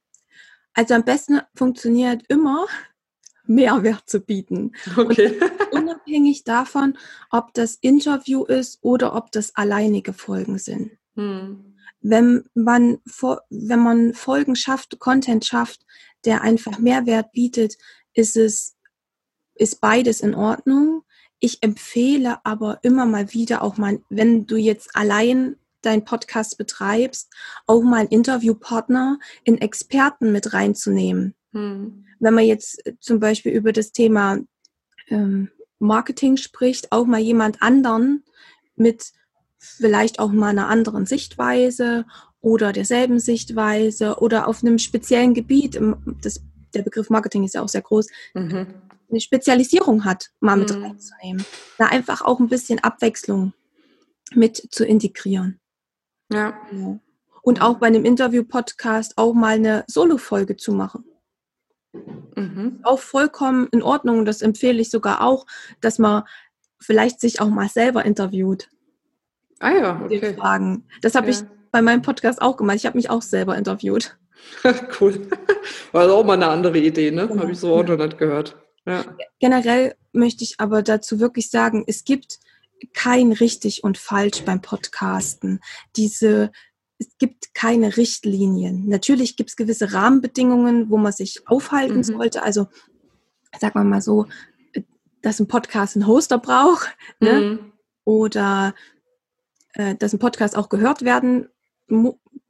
Also 0.73 0.95
am 0.95 1.05
besten 1.05 1.41
funktioniert 1.57 2.23
immer, 2.29 2.67
Mehrwert 3.45 4.09
zu 4.09 4.21
bieten. 4.21 4.71
Okay. 4.97 5.41
unabhängig 5.73 6.45
davon, 6.45 6.97
ob 7.31 7.53
das 7.55 7.75
Interview 7.75 8.45
ist 8.45 8.79
oder 8.83 9.17
ob 9.17 9.33
das 9.33 9.57
alleinige 9.57 10.13
Folgen 10.13 10.59
sind. 10.59 10.93
Hm 11.17 11.74
wenn 12.05 12.45
man, 12.55 12.99
wenn 13.49 13.81
man 13.81 14.13
Folgen 14.13 14.57
schafft, 14.57 14.99
Content 14.99 15.45
schafft, 15.47 15.87
der 16.27 16.43
einfach 16.43 16.79
Mehrwert 16.79 17.33
bietet, 17.33 17.77
ist 18.13 18.37
es 18.37 18.77
ist 19.55 19.81
beides 19.81 20.21
in 20.21 20.35
Ordnung. 20.35 21.03
Ich 21.41 21.63
empfehle 21.63 22.45
aber 22.45 22.79
immer 22.83 23.07
mal 23.07 23.33
wieder 23.33 23.63
auch 23.63 23.79
mal, 23.79 24.01
wenn 24.11 24.47
du 24.47 24.57
jetzt 24.57 24.95
allein 24.95 25.57
deinen 25.81 26.05
Podcast 26.05 26.59
betreibst, 26.59 27.33
auch 27.67 27.83
mal 27.83 28.01
einen 28.01 28.09
Interviewpartner 28.09 29.19
in 29.45 29.59
Experten 29.59 30.31
mit 30.33 30.53
reinzunehmen. 30.53 31.35
Hm. 31.53 32.05
Wenn 32.19 32.35
man 32.35 32.45
jetzt 32.45 32.83
zum 33.01 33.19
Beispiel 33.19 33.53
über 33.53 33.73
das 33.73 33.93
Thema 33.93 34.41
ähm, 35.09 35.51
Marketing 35.79 36.37
spricht, 36.37 36.93
auch 36.93 37.07
mal 37.07 37.21
jemand 37.21 37.63
anderen 37.63 38.25
mit 38.77 39.13
vielleicht 39.65 40.19
auch 40.19 40.31
mal 40.31 40.49
einer 40.49 40.69
anderen 40.69 41.07
Sichtweise 41.07 42.05
oder 42.41 42.73
derselben 42.73 43.19
Sichtweise 43.19 44.19
oder 44.19 44.49
auf 44.49 44.63
einem 44.63 44.79
speziellen 44.79 45.35
Gebiet. 45.35 45.81
Das, 46.23 46.43
der 46.75 46.83
Begriff 46.83 47.11
Marketing 47.11 47.45
ist 47.45 47.55
ja 47.55 47.63
auch 47.63 47.69
sehr 47.69 47.83
groß. 47.83 48.09
Mhm. 48.35 48.67
Eine 49.11 49.21
Spezialisierung 49.21 50.05
hat, 50.05 50.31
mal 50.41 50.57
mit 50.57 50.75
mhm. 50.75 50.85
reinzunehmen. 50.85 51.45
Da 51.79 51.87
einfach 51.87 52.23
auch 52.23 52.41
ein 52.41 52.49
bisschen 52.49 52.81
Abwechslung 52.81 53.55
mit 54.35 54.69
zu 54.71 54.85
integrieren. 54.85 55.61
Ja. 56.33 56.55
Und 57.43 57.61
auch 57.63 57.79
bei 57.79 57.87
einem 57.87 58.05
Interview-Podcast 58.05 59.17
auch 59.17 59.35
mal 59.35 59.55
eine 59.55 59.85
Solo-Folge 59.87 60.57
zu 60.57 60.73
machen. 60.73 61.05
Mhm. 62.37 62.81
Auch 62.83 62.99
vollkommen 62.99 63.69
in 63.71 63.83
Ordnung. 63.83 64.25
Das 64.25 64.43
empfehle 64.43 64.81
ich 64.81 64.91
sogar 64.91 65.23
auch, 65.23 65.47
dass 65.81 65.99
man 65.99 66.25
vielleicht 66.81 67.21
sich 67.21 67.41
auch 67.41 67.49
mal 67.49 67.69
selber 67.69 68.05
interviewt. 68.05 68.69
Ah 69.65 69.73
ja, 69.73 70.01
okay. 70.05 70.35
Fragen. 70.35 70.85
Das 71.01 71.15
habe 71.15 71.31
ja. 71.31 71.33
ich 71.33 71.45
bei 71.73 71.81
meinem 71.81 72.03
Podcast 72.03 72.43
auch 72.43 72.59
gemacht. 72.59 72.77
Ich 72.77 72.85
habe 72.85 72.99
mich 72.99 73.09
auch 73.09 73.23
selber 73.23 73.57
interviewt. 73.57 74.19
cool. 75.01 75.27
War 75.93 76.13
auch 76.13 76.23
mal 76.23 76.35
eine 76.35 76.49
andere 76.49 76.79
Idee, 76.79 77.11
ne? 77.11 77.27
Genau. 77.27 77.41
Habe 77.41 77.53
ich 77.53 77.59
so 77.59 77.75
auch 77.75 77.83
noch 77.83 77.97
nicht 77.97 78.19
gehört. 78.19 78.59
Ja. 78.85 79.07
Generell 79.41 79.95
möchte 80.13 80.45
ich 80.45 80.57
aber 80.61 80.83
dazu 80.83 81.19
wirklich 81.19 81.49
sagen, 81.49 81.83
es 81.87 82.05
gibt 82.05 82.41
kein 82.93 83.33
richtig 83.33 83.83
und 83.83 83.97
falsch 83.97 84.43
beim 84.43 84.61
Podcasten. 84.61 85.61
Diese 85.97 86.53
es 86.99 87.09
gibt 87.19 87.55
keine 87.55 87.97
Richtlinien. 87.97 88.87
Natürlich 88.87 89.37
gibt 89.37 89.51
es 89.51 89.57
gewisse 89.57 89.95
Rahmenbedingungen, 89.95 90.91
wo 90.91 90.99
man 90.99 91.13
sich 91.13 91.49
aufhalten 91.49 91.97
mhm. 91.97 92.05
sollte. 92.05 92.43
Also 92.43 92.69
sagen 93.59 93.81
wir 93.81 93.85
mal 93.85 94.03
so, 94.03 94.27
dass 95.23 95.41
ein 95.41 95.49
Podcast 95.49 95.97
einen 95.97 96.07
Hoster 96.07 96.39
braucht 96.39 96.95
ne? 97.19 97.41
mhm. 97.41 97.73
oder 98.05 98.75
äh, 99.75 99.95
dass 99.95 100.13
ein 100.13 100.19
Podcast 100.19 100.57
auch 100.57 100.69
gehört 100.69 101.03
werden 101.03 101.49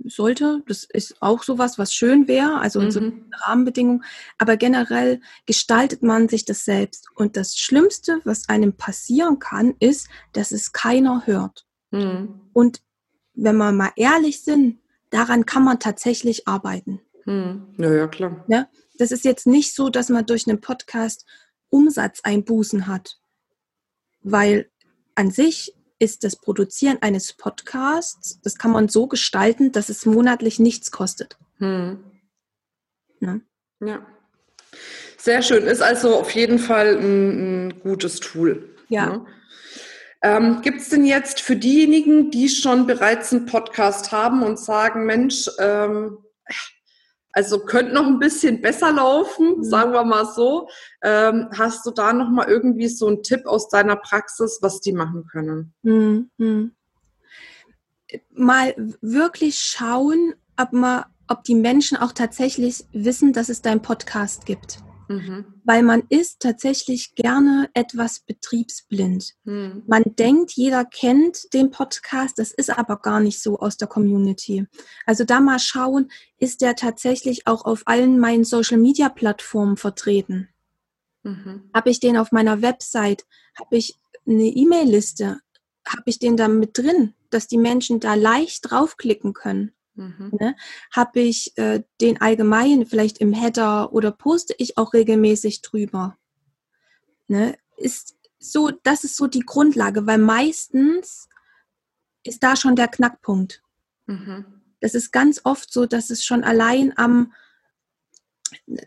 sollte. 0.05 0.63
Das 0.69 0.85
ist 0.85 1.17
auch 1.21 1.43
sowas, 1.43 1.79
was 1.79 1.93
schön 1.93 2.29
wäre, 2.29 2.61
also 2.61 2.81
mhm. 2.81 2.91
so 2.91 3.13
Rahmenbedingungen. 3.45 4.05
Aber 4.39 4.57
generell 4.57 5.21
gestaltet 5.47 6.03
man 6.03 6.29
sich 6.29 6.45
das 6.45 6.65
selbst. 6.65 7.09
Und 7.15 7.37
das 7.37 7.57
Schlimmste, 7.57 8.21
was 8.25 8.49
einem 8.49 8.75
passieren 8.75 9.39
kann, 9.39 9.75
ist, 9.81 10.09
dass 10.33 10.53
es 10.53 10.73
keiner 10.73 11.27
hört. 11.27 11.67
Mhm. 11.91 12.41
Und 12.53 12.83
wenn 13.35 13.57
wir 13.57 13.73
mal 13.73 13.93
ehrlich 13.97 14.43
sind, 14.43 14.79
daran 15.11 15.47
kann 15.47 15.65
man 15.65 15.81
tatsächlich 15.81 16.47
arbeiten. 16.47 17.01
Hm. 17.25 17.75
Ja, 17.79 17.93
ja, 17.93 18.07
klar. 18.07 18.45
Ja? 18.49 18.69
Das 18.99 19.11
ist 19.11 19.25
jetzt 19.25 19.47
nicht 19.47 19.75
so, 19.75 19.89
dass 19.89 20.09
man 20.09 20.27
durch 20.27 20.47
einen 20.47 20.61
Podcast 20.61 21.27
Umsatzeinbußen 21.71 22.87
hat, 22.87 23.19
weil 24.23 24.71
an 25.15 25.31
sich 25.31 25.75
ist 25.99 26.25
das 26.25 26.37
Produzieren 26.37 26.99
eines 27.01 27.33
Podcasts, 27.33 28.41
das 28.43 28.57
kann 28.57 28.73
man 28.73 28.89
so 28.89 29.07
gestalten, 29.07 29.73
dass 29.73 29.89
es 29.89 30.07
monatlich 30.07 30.59
nichts 30.59 30.91
kostet. 30.91 31.39
Hm. 31.59 31.99
Ja. 33.21 33.41
ja. 33.81 34.07
Sehr 35.17 35.43
schön. 35.43 35.65
Ist 35.65 35.83
also 35.83 36.17
auf 36.17 36.31
jeden 36.33 36.59
Fall 36.59 36.99
ein, 36.99 37.69
ein 37.69 37.81
gutes 37.81 38.21
Tool. 38.21 38.77
Ja. 38.89 39.11
ja. 39.11 39.27
Ähm, 40.23 40.63
Gibt 40.63 40.81
es 40.81 40.89
denn 40.89 41.05
jetzt 41.05 41.41
für 41.41 41.57
diejenigen, 41.57 42.31
die 42.31 42.49
schon 42.49 42.87
bereits 42.87 43.33
einen 43.33 43.47
Podcast 43.47 44.11
haben 44.11 44.43
und 44.43 44.59
sagen, 44.59 45.05
Mensch, 45.05 45.49
ähm, 45.59 46.19
also 47.35 47.59
könnte 47.59 47.93
noch 47.93 48.07
ein 48.07 48.21
bisschen 48.21 48.63
besser 48.63 48.93
laufen, 48.93 49.59
mhm. 49.59 49.65
sagen 49.65 49.93
wir 49.93 50.05
mal 50.05 50.25
so. 50.25 50.69
Ähm, 51.03 51.49
hast 51.59 51.85
du 51.85 51.91
da 51.91 52.13
noch 52.13 52.31
mal 52.31 52.49
irgendwie 52.49 52.89
so 52.89 53.09
einen 53.09 53.25
Tipp 53.25 53.45
aus 53.47 53.69
deiner 53.69 53.97
Praxis, 53.97 54.61
was 54.63 54.81
die 54.81 54.93
machen 54.93 55.27
können? 55.31 55.75
Mhm. 55.83 56.73
Mal 58.31 58.75
wirklich 59.01 59.59
schauen, 59.59 60.35
ob, 60.57 60.73
man, 60.73 61.05
ob 61.27 61.43
die 61.43 61.57
Menschen 61.57 61.99
auch 61.99 62.13
tatsächlich 62.13 62.85
wissen, 62.93 63.33
dass 63.33 63.49
es 63.49 63.63
deinen 63.63 63.83
Podcast 63.83 64.47
gibt. 64.47 64.84
Mhm. 65.09 65.45
Weil 65.65 65.83
man 65.83 66.03
ist 66.09 66.41
tatsächlich 66.41 67.15
gerne 67.15 67.69
etwas 67.75 68.21
betriebsblind. 68.21 69.35
Mhm. 69.45 69.83
Man 69.87 70.03
denkt, 70.19 70.53
jeder 70.53 70.85
kennt 70.85 71.53
den 71.53 71.71
Podcast, 71.71 72.39
das 72.39 72.53
ist 72.53 72.71
aber 72.71 72.99
gar 72.99 73.21
nicht 73.21 73.41
so 73.41 73.59
aus 73.59 73.77
der 73.77 73.89
Community. 73.89 74.67
Also 75.07 75.25
da 75.25 75.41
mal 75.41 75.59
schauen, 75.59 76.11
ist 76.39 76.61
der 76.61 76.77
tatsächlich 76.77 77.47
auch 77.47 77.65
auf 77.65 77.83
allen 77.87 78.19
meinen 78.19 78.45
Social-Media-Plattformen 78.45 79.77
vertreten? 79.77 80.49
Mhm. 81.23 81.71
Habe 81.75 81.91
ich 81.91 82.01
den 82.01 82.17
auf 82.17 82.33
meiner 82.33 82.63
Website? 82.63 83.27
Habe 83.59 83.77
ich 83.77 83.99
eine 84.27 84.45
E-Mail-Liste? 84.45 85.41
Habe 85.87 86.03
ich 86.07 86.19
den 86.19 86.37
da 86.37 86.49
mit 86.49 86.79
drin, 86.79 87.15
dass 87.31 87.47
die 87.47 87.59
Menschen 87.59 88.01
da 88.01 88.15
leicht 88.15 88.71
draufklicken 88.71 89.35
können? 89.35 89.73
Mhm. 89.95 90.33
Ne? 90.41 90.57
Habe 90.93 91.21
ich 91.21 91.57
äh, 91.57 91.83
den 92.01 92.21
allgemein 92.21 92.87
vielleicht 92.87 93.19
im 93.19 93.33
Header 93.33 93.93
oder 93.93 94.11
poste 94.11 94.55
ich 94.59 94.77
auch 94.77 94.93
regelmäßig 94.93 95.63
drüber? 95.63 96.19
Ne? 97.29 97.57
Ist 97.77 98.17
so, 98.39 98.71
das 98.83 99.05
ist 99.05 99.17
so 99.17 99.27
die 99.27 99.41
Grundlage, 99.41 100.07
weil 100.07 100.19
meistens 100.19 101.29
ist 102.25 102.43
da 102.43 102.57
schon 102.57 102.77
der 102.77 102.89
Knackpunkt. 102.89 103.63
Mhm. 104.07 104.63
Das 104.81 104.95
ist 104.95 105.13
ganz 105.13 105.41
oft 105.45 105.73
so, 105.73 105.87
dass 105.87 106.11
es 106.11 106.25
schon 106.25 106.45
allein 106.45 106.97
am 106.99 107.33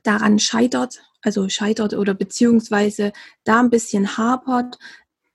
daran 0.03 0.39
scheitert, 0.39 1.01
also 1.21 1.49
scheitert 1.49 1.93
oder 1.93 2.13
beziehungsweise 2.13 3.11
da 3.43 3.59
ein 3.59 3.69
bisschen 3.69 4.17
hapert, 4.17 4.77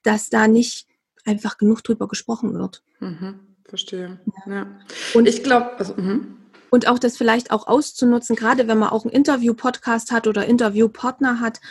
dass 0.02 0.30
da 0.30 0.48
nicht 0.48 0.86
einfach 1.24 1.58
genug 1.58 1.82
drüber 1.82 2.08
gesprochen 2.08 2.54
wird. 2.54 2.82
Mhm 3.00 3.51
verstehe. 3.72 4.20
Ja. 4.44 4.66
Und 5.14 5.26
ich 5.26 5.42
glaube, 5.42 5.78
also, 5.78 5.94
mhm. 5.94 6.36
und 6.68 6.88
auch 6.88 6.98
das 6.98 7.16
vielleicht 7.16 7.50
auch 7.50 7.66
auszunutzen, 7.66 8.36
gerade 8.36 8.68
wenn 8.68 8.76
man 8.76 8.90
auch 8.90 9.06
einen 9.06 9.14
Interview-Podcast 9.14 10.12
hat 10.12 10.26
oder 10.26 10.44
Interviewpartner 10.44 11.40
hat, 11.40 11.62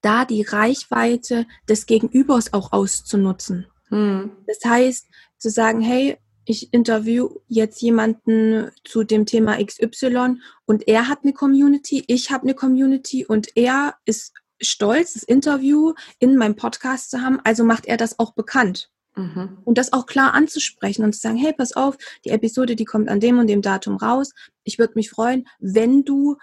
da 0.00 0.24
die 0.24 0.40
Reichweite 0.40 1.46
des 1.68 1.84
Gegenübers 1.84 2.54
auch 2.54 2.72
auszunutzen. 2.72 3.66
Mhm. 3.90 4.30
Das 4.46 4.58
heißt, 4.64 5.08
zu 5.36 5.50
sagen, 5.50 5.82
hey, 5.82 6.16
ich 6.46 6.72
interview 6.72 7.28
jetzt 7.48 7.82
jemanden 7.82 8.70
zu 8.82 9.04
dem 9.04 9.26
Thema 9.26 9.62
XY 9.62 10.38
und 10.64 10.88
er 10.88 11.06
hat 11.06 11.18
eine 11.22 11.34
Community, 11.34 12.02
ich 12.06 12.30
habe 12.30 12.44
eine 12.44 12.54
Community 12.54 13.26
und 13.26 13.54
er 13.58 13.96
ist 14.06 14.32
stolz, 14.58 15.12
das 15.12 15.22
Interview 15.22 15.92
in 16.18 16.38
meinem 16.38 16.56
Podcast 16.56 17.10
zu 17.10 17.20
haben, 17.20 17.40
also 17.44 17.62
macht 17.62 17.84
er 17.84 17.98
das 17.98 18.18
auch 18.18 18.32
bekannt. 18.32 18.90
Mhm. 19.18 19.58
Und 19.64 19.78
das 19.78 19.92
auch 19.92 20.06
klar 20.06 20.32
anzusprechen 20.32 21.04
und 21.04 21.12
zu 21.12 21.20
sagen, 21.20 21.36
hey, 21.36 21.52
pass 21.52 21.72
auf, 21.72 21.98
die 22.24 22.30
Episode, 22.30 22.76
die 22.76 22.84
kommt 22.84 23.08
an 23.08 23.18
dem 23.20 23.38
und 23.38 23.48
dem 23.48 23.62
Datum 23.62 23.96
raus. 23.96 24.32
Ich 24.62 24.78
würde 24.78 24.92
mich 24.94 25.10
freuen, 25.10 25.48
wenn 25.58 26.04
du 26.04 26.36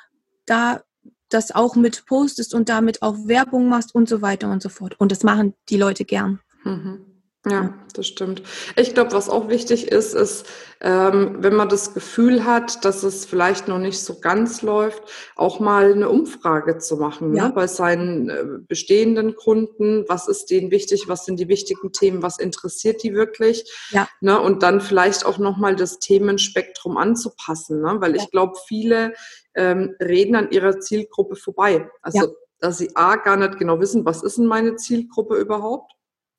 da 0.45 0.81
das 1.29 1.55
auch 1.55 1.75
mit 1.75 2.05
postest 2.05 2.53
und 2.53 2.69
damit 2.69 3.01
auch 3.01 3.15
Werbung 3.27 3.69
machst 3.69 3.95
und 3.95 4.09
so 4.09 4.21
weiter 4.21 4.51
und 4.51 4.61
so 4.61 4.69
fort. 4.69 4.99
Und 4.99 5.11
das 5.11 5.23
machen 5.23 5.53
die 5.69 5.77
Leute 5.77 6.05
gern. 6.05 6.39
Mhm. 6.63 7.14
Ja, 7.47 7.75
das 7.93 8.08
stimmt. 8.08 8.41
Ich 8.75 8.95
glaube, 8.95 9.12
was 9.12 9.29
auch 9.29 9.49
wichtig 9.49 9.91
ist, 9.91 10.15
ist, 10.15 10.47
ähm, 10.81 11.38
wenn 11.39 11.55
man 11.55 11.69
das 11.69 11.93
Gefühl 11.93 12.43
hat, 12.43 12.84
dass 12.84 13.03
es 13.03 13.25
vielleicht 13.25 13.67
noch 13.67 13.77
nicht 13.77 13.99
so 13.99 14.19
ganz 14.19 14.63
läuft, 14.63 15.03
auch 15.36 15.60
mal 15.60 15.91
eine 15.91 16.10
Umfrage 16.10 16.79
zu 16.79 16.97
machen 16.97 17.31
ne, 17.31 17.38
ja. 17.38 17.47
ne, 17.47 17.53
bei 17.53 17.67
seinen 17.67 18.29
äh, 18.29 18.43
bestehenden 18.67 19.36
Kunden. 19.36 20.05
Was 20.08 20.27
ist 20.27 20.49
denen 20.49 20.71
wichtig? 20.71 21.08
Was 21.08 21.25
sind 21.25 21.39
die 21.39 21.47
wichtigen 21.47 21.91
Themen? 21.91 22.23
Was 22.23 22.39
interessiert 22.39 23.03
die 23.03 23.13
wirklich? 23.13 23.71
Ja. 23.91 24.08
Ne, 24.21 24.39
und 24.39 24.63
dann 24.63 24.81
vielleicht 24.81 25.23
auch 25.23 25.38
nochmal 25.38 25.75
das 25.75 25.99
Themenspektrum 25.99 26.97
anzupassen, 26.97 27.81
ne? 27.81 27.97
weil 27.99 28.15
ja. 28.15 28.23
ich 28.23 28.31
glaube, 28.31 28.53
viele 28.67 29.13
ähm, 29.53 29.95
reden 30.01 30.36
an 30.36 30.49
ihrer 30.49 30.79
Zielgruppe 30.79 31.36
vorbei. 31.36 31.89
Also, 32.01 32.36
dass 32.60 32.79
sie 32.79 32.95
A, 32.95 33.17
gar 33.17 33.38
nicht 33.38 33.60
genau 33.60 33.79
wissen, 33.79 34.05
was 34.05 34.23
ist 34.23 34.39
denn 34.39 34.47
meine 34.47 34.77
Zielgruppe 34.77 35.36
überhaupt? 35.36 35.91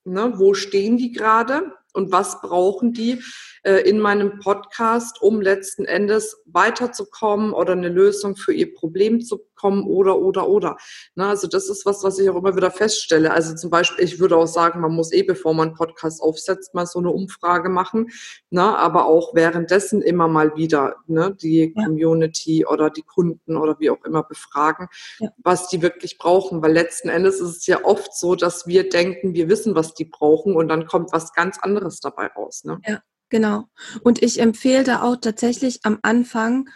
Ne, 0.07 0.31
wo 0.37 0.53
stehen 0.53 0.95
die 0.95 1.11
gerade 1.11 1.73
und 1.91 2.13
was 2.13 2.39
brauchen 2.39 2.93
die 2.93 3.21
äh, 3.63 3.81
in 3.81 3.99
meinem 3.99 4.39
Podcast, 4.39 5.21
um 5.21 5.41
letzten 5.41 5.83
Endes 5.83 6.41
weiterzukommen 6.45 7.51
oder 7.51 7.73
eine 7.73 7.89
Lösung 7.89 8.37
für 8.37 8.53
ihr 8.53 8.73
Problem 8.73 9.19
zu 9.19 9.46
kommen 9.57 9.83
oder, 9.83 10.17
oder, 10.17 10.47
oder. 10.47 10.77
Na, 11.15 11.29
also 11.29 11.47
das 11.47 11.69
ist 11.69 11.85
was, 11.85 12.03
was 12.03 12.19
ich 12.19 12.29
auch 12.29 12.35
immer 12.35 12.55
wieder 12.55 12.71
feststelle. 12.71 13.31
Also 13.31 13.55
zum 13.55 13.69
Beispiel, 13.69 14.03
ich 14.03 14.19
würde 14.19 14.37
auch 14.37 14.47
sagen, 14.47 14.79
man 14.79 14.93
muss 14.93 15.11
eh, 15.11 15.23
bevor 15.23 15.53
man 15.53 15.69
einen 15.69 15.77
Podcast 15.77 16.21
aufsetzt, 16.21 16.73
mal 16.73 16.85
so 16.85 16.99
eine 16.99 17.09
Umfrage 17.09 17.69
machen. 17.69 18.09
Na, 18.49 18.77
aber 18.77 19.05
auch 19.05 19.35
währenddessen 19.35 20.01
immer 20.01 20.27
mal 20.27 20.55
wieder 20.55 20.95
ne, 21.07 21.35
die 21.41 21.73
ja. 21.75 21.85
Community 21.85 22.65
oder 22.65 22.89
die 22.89 23.01
Kunden 23.03 23.57
oder 23.57 23.79
wie 23.79 23.89
auch 23.89 24.03
immer 24.05 24.23
befragen, 24.23 24.87
ja. 25.19 25.29
was 25.37 25.67
die 25.67 25.81
wirklich 25.81 26.17
brauchen. 26.17 26.61
Weil 26.61 26.73
letzten 26.73 27.09
Endes 27.09 27.41
ist 27.41 27.57
es 27.57 27.67
ja 27.67 27.83
oft 27.83 28.15
so, 28.15 28.35
dass 28.35 28.67
wir 28.67 28.89
denken, 28.89 29.33
wir 29.33 29.49
wissen, 29.49 29.75
was 29.75 29.93
die 29.93 30.05
brauchen 30.05 30.55
und 30.55 30.67
dann 30.67 30.85
kommt 30.85 31.11
was 31.11 31.33
ganz 31.33 31.57
anderes 31.59 31.99
dabei 31.99 32.27
raus. 32.27 32.63
Ne? 32.63 32.79
Ja, 32.85 33.01
genau. 33.29 33.65
Und 34.03 34.21
ich 34.21 34.39
empfehle 34.39 34.83
da 34.83 35.01
auch 35.01 35.17
tatsächlich 35.17 35.79
am 35.83 35.99
Anfang, 36.01 36.69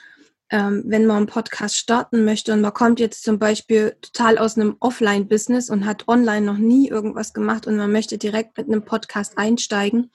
ähm, 0.51 0.83
wenn 0.85 1.05
man 1.05 1.17
einen 1.17 1.25
Podcast 1.27 1.77
starten 1.77 2.25
möchte 2.25 2.51
und 2.51 2.59
man 2.59 2.73
kommt 2.73 2.99
jetzt 2.99 3.23
zum 3.23 3.39
Beispiel 3.39 3.95
total 4.01 4.37
aus 4.37 4.57
einem 4.57 4.75
Offline-Business 4.81 5.69
und 5.69 5.85
hat 5.85 6.09
online 6.09 6.45
noch 6.45 6.57
nie 6.57 6.89
irgendwas 6.89 7.33
gemacht 7.33 7.67
und 7.67 7.77
man 7.77 7.91
möchte 7.91 8.17
direkt 8.17 8.57
mit 8.57 8.67
einem 8.67 8.83
Podcast 8.83 9.37
einsteigen, 9.37 10.11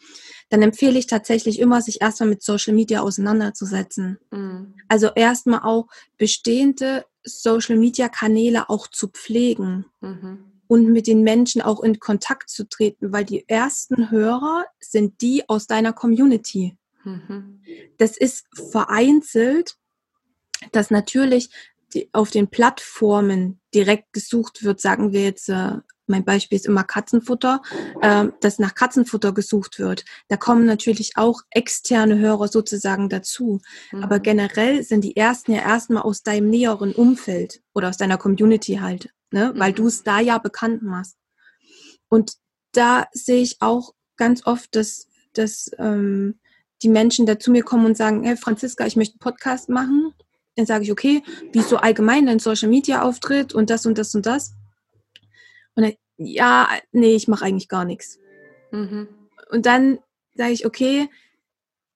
dann 0.50 0.60
empfehle 0.60 0.98
ich 0.98 1.06
tatsächlich 1.06 1.58
immer, 1.58 1.80
sich 1.80 2.02
erstmal 2.02 2.28
mit 2.28 2.42
Social 2.42 2.74
Media 2.74 3.00
auseinanderzusetzen. 3.00 4.18
Mhm. 4.30 4.74
Also 4.88 5.08
erstmal 5.14 5.60
auch 5.60 5.88
bestehende 6.18 7.06
Social 7.24 7.78
Media 7.78 8.08
Kanäle 8.08 8.68
auch 8.68 8.88
zu 8.88 9.08
pflegen. 9.08 9.86
Mhm 10.00 10.52
und 10.68 10.90
mit 10.90 11.06
den 11.06 11.22
Menschen 11.22 11.62
auch 11.62 11.80
in 11.80 12.00
Kontakt 12.00 12.50
zu 12.50 12.68
treten, 12.68 13.12
weil 13.12 13.24
die 13.24 13.48
ersten 13.48 14.10
Hörer 14.10 14.64
sind 14.80 15.20
die 15.20 15.48
aus 15.48 15.68
deiner 15.68 15.92
Community. 15.92 16.76
Mhm. 17.04 17.60
Das 17.98 18.16
ist 18.16 18.46
vereinzelt, 18.72 19.76
dass 20.72 20.90
natürlich 20.90 21.50
die, 21.94 22.08
auf 22.12 22.30
den 22.30 22.48
Plattformen 22.48 23.60
direkt 23.74 24.12
gesucht 24.12 24.64
wird, 24.64 24.80
sagen 24.80 25.12
wir 25.12 25.22
jetzt, 25.22 25.48
äh, 25.48 25.72
mein 26.06 26.24
Beispiel 26.24 26.56
ist 26.56 26.66
immer 26.66 26.84
Katzenfutter, 26.84 27.62
äh, 28.00 28.26
dass 28.40 28.58
nach 28.58 28.74
Katzenfutter 28.74 29.32
gesucht 29.32 29.78
wird. 29.78 30.04
Da 30.28 30.36
kommen 30.36 30.64
natürlich 30.64 31.16
auch 31.16 31.40
externe 31.50 32.18
Hörer 32.18 32.48
sozusagen 32.48 33.08
dazu. 33.08 33.60
Mhm. 33.92 34.04
Aber 34.04 34.20
generell 34.20 34.82
sind 34.82 35.02
die 35.02 35.16
ersten 35.16 35.52
ja 35.52 35.62
erstmal 35.62 36.02
aus 36.02 36.22
deinem 36.22 36.48
näheren 36.48 36.92
Umfeld 36.92 37.60
oder 37.74 37.88
aus 37.88 37.96
deiner 37.96 38.18
Community 38.18 38.76
halt, 38.76 39.10
ne? 39.30 39.52
weil 39.56 39.72
mhm. 39.72 39.76
du 39.76 39.86
es 39.88 40.02
da 40.02 40.20
ja 40.20 40.38
bekannt 40.38 40.82
machst. 40.82 41.16
Und 42.08 42.34
da 42.72 43.06
sehe 43.12 43.42
ich 43.42 43.56
auch 43.60 43.94
ganz 44.16 44.46
oft, 44.46 44.74
dass, 44.76 45.08
dass 45.32 45.70
ähm, 45.78 46.38
die 46.82 46.88
Menschen 46.88 47.26
da 47.26 47.38
zu 47.38 47.50
mir 47.50 47.64
kommen 47.64 47.86
und 47.86 47.96
sagen, 47.96 48.22
hey 48.22 48.36
Franziska, 48.36 48.86
ich 48.86 48.96
möchte 48.96 49.14
einen 49.14 49.20
Podcast 49.20 49.68
machen. 49.68 50.14
Dann 50.56 50.66
sage 50.66 50.84
ich, 50.84 50.92
okay, 50.92 51.22
wie 51.52 51.60
so 51.60 51.76
allgemein 51.76 52.26
dein 52.26 52.38
Social 52.38 52.68
Media 52.68 53.02
Auftritt 53.02 53.54
und 53.54 53.70
das 53.70 53.86
und 53.86 53.98
das 53.98 54.14
und 54.14 54.26
das. 54.26 54.54
Und 55.74 55.84
dann, 55.84 55.92
ja, 56.16 56.68
nee, 56.92 57.14
ich 57.14 57.28
mache 57.28 57.44
eigentlich 57.44 57.68
gar 57.68 57.84
nichts. 57.84 58.18
Mhm. 58.72 59.08
Und 59.50 59.66
dann 59.66 59.98
sage 60.34 60.52
ich, 60.52 60.66
okay, 60.66 61.08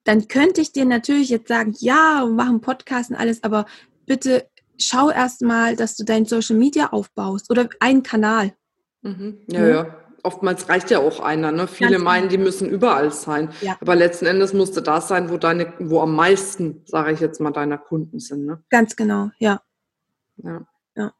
dann 0.04 0.28
könnte 0.28 0.60
ich 0.60 0.72
dir 0.72 0.84
natürlich 0.84 1.30
jetzt 1.30 1.48
sagen, 1.48 1.74
ja, 1.78 2.22
wir 2.24 2.32
machen 2.32 2.60
Podcast 2.60 3.10
und 3.10 3.16
alles, 3.16 3.42
aber 3.42 3.66
bitte 4.06 4.48
schau 4.78 5.10
erst 5.10 5.42
mal, 5.42 5.76
dass 5.76 5.96
du 5.96 6.04
dein 6.04 6.24
Social 6.24 6.56
Media 6.56 6.88
aufbaust 6.88 7.50
oder 7.50 7.68
einen 7.80 8.02
Kanal. 8.02 8.54
Mhm. 9.02 9.40
Ja, 9.48 9.60
ja, 9.60 9.68
ja. 9.68 9.96
Oftmals 10.22 10.68
reicht 10.68 10.90
ja 10.90 10.98
auch 10.98 11.20
einer. 11.20 11.52
Ne? 11.52 11.66
Viele 11.66 11.92
Ganz 11.92 12.04
meinen, 12.04 12.28
genau. 12.28 12.30
die 12.30 12.38
müssen 12.38 12.68
überall 12.68 13.12
sein. 13.12 13.50
Ja. 13.60 13.76
Aber 13.80 13.96
letzten 13.96 14.26
Endes 14.26 14.52
musste 14.52 14.82
das 14.82 15.08
sein, 15.08 15.30
wo 15.30 15.36
deine, 15.36 15.72
wo 15.78 16.00
am 16.00 16.14
meisten, 16.14 16.82
sage 16.86 17.12
ich 17.12 17.20
jetzt 17.20 17.40
mal, 17.40 17.50
deiner 17.50 17.78
Kunden 17.78 18.20
sind. 18.20 18.46
Ne? 18.46 18.62
Ganz 18.70 18.96
genau, 18.96 19.30
ja. 19.38 19.60
ja. 20.36 20.66
Ja. 20.96 21.14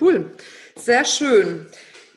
Cool. 0.00 0.32
Sehr 0.76 1.04
schön. 1.04 1.66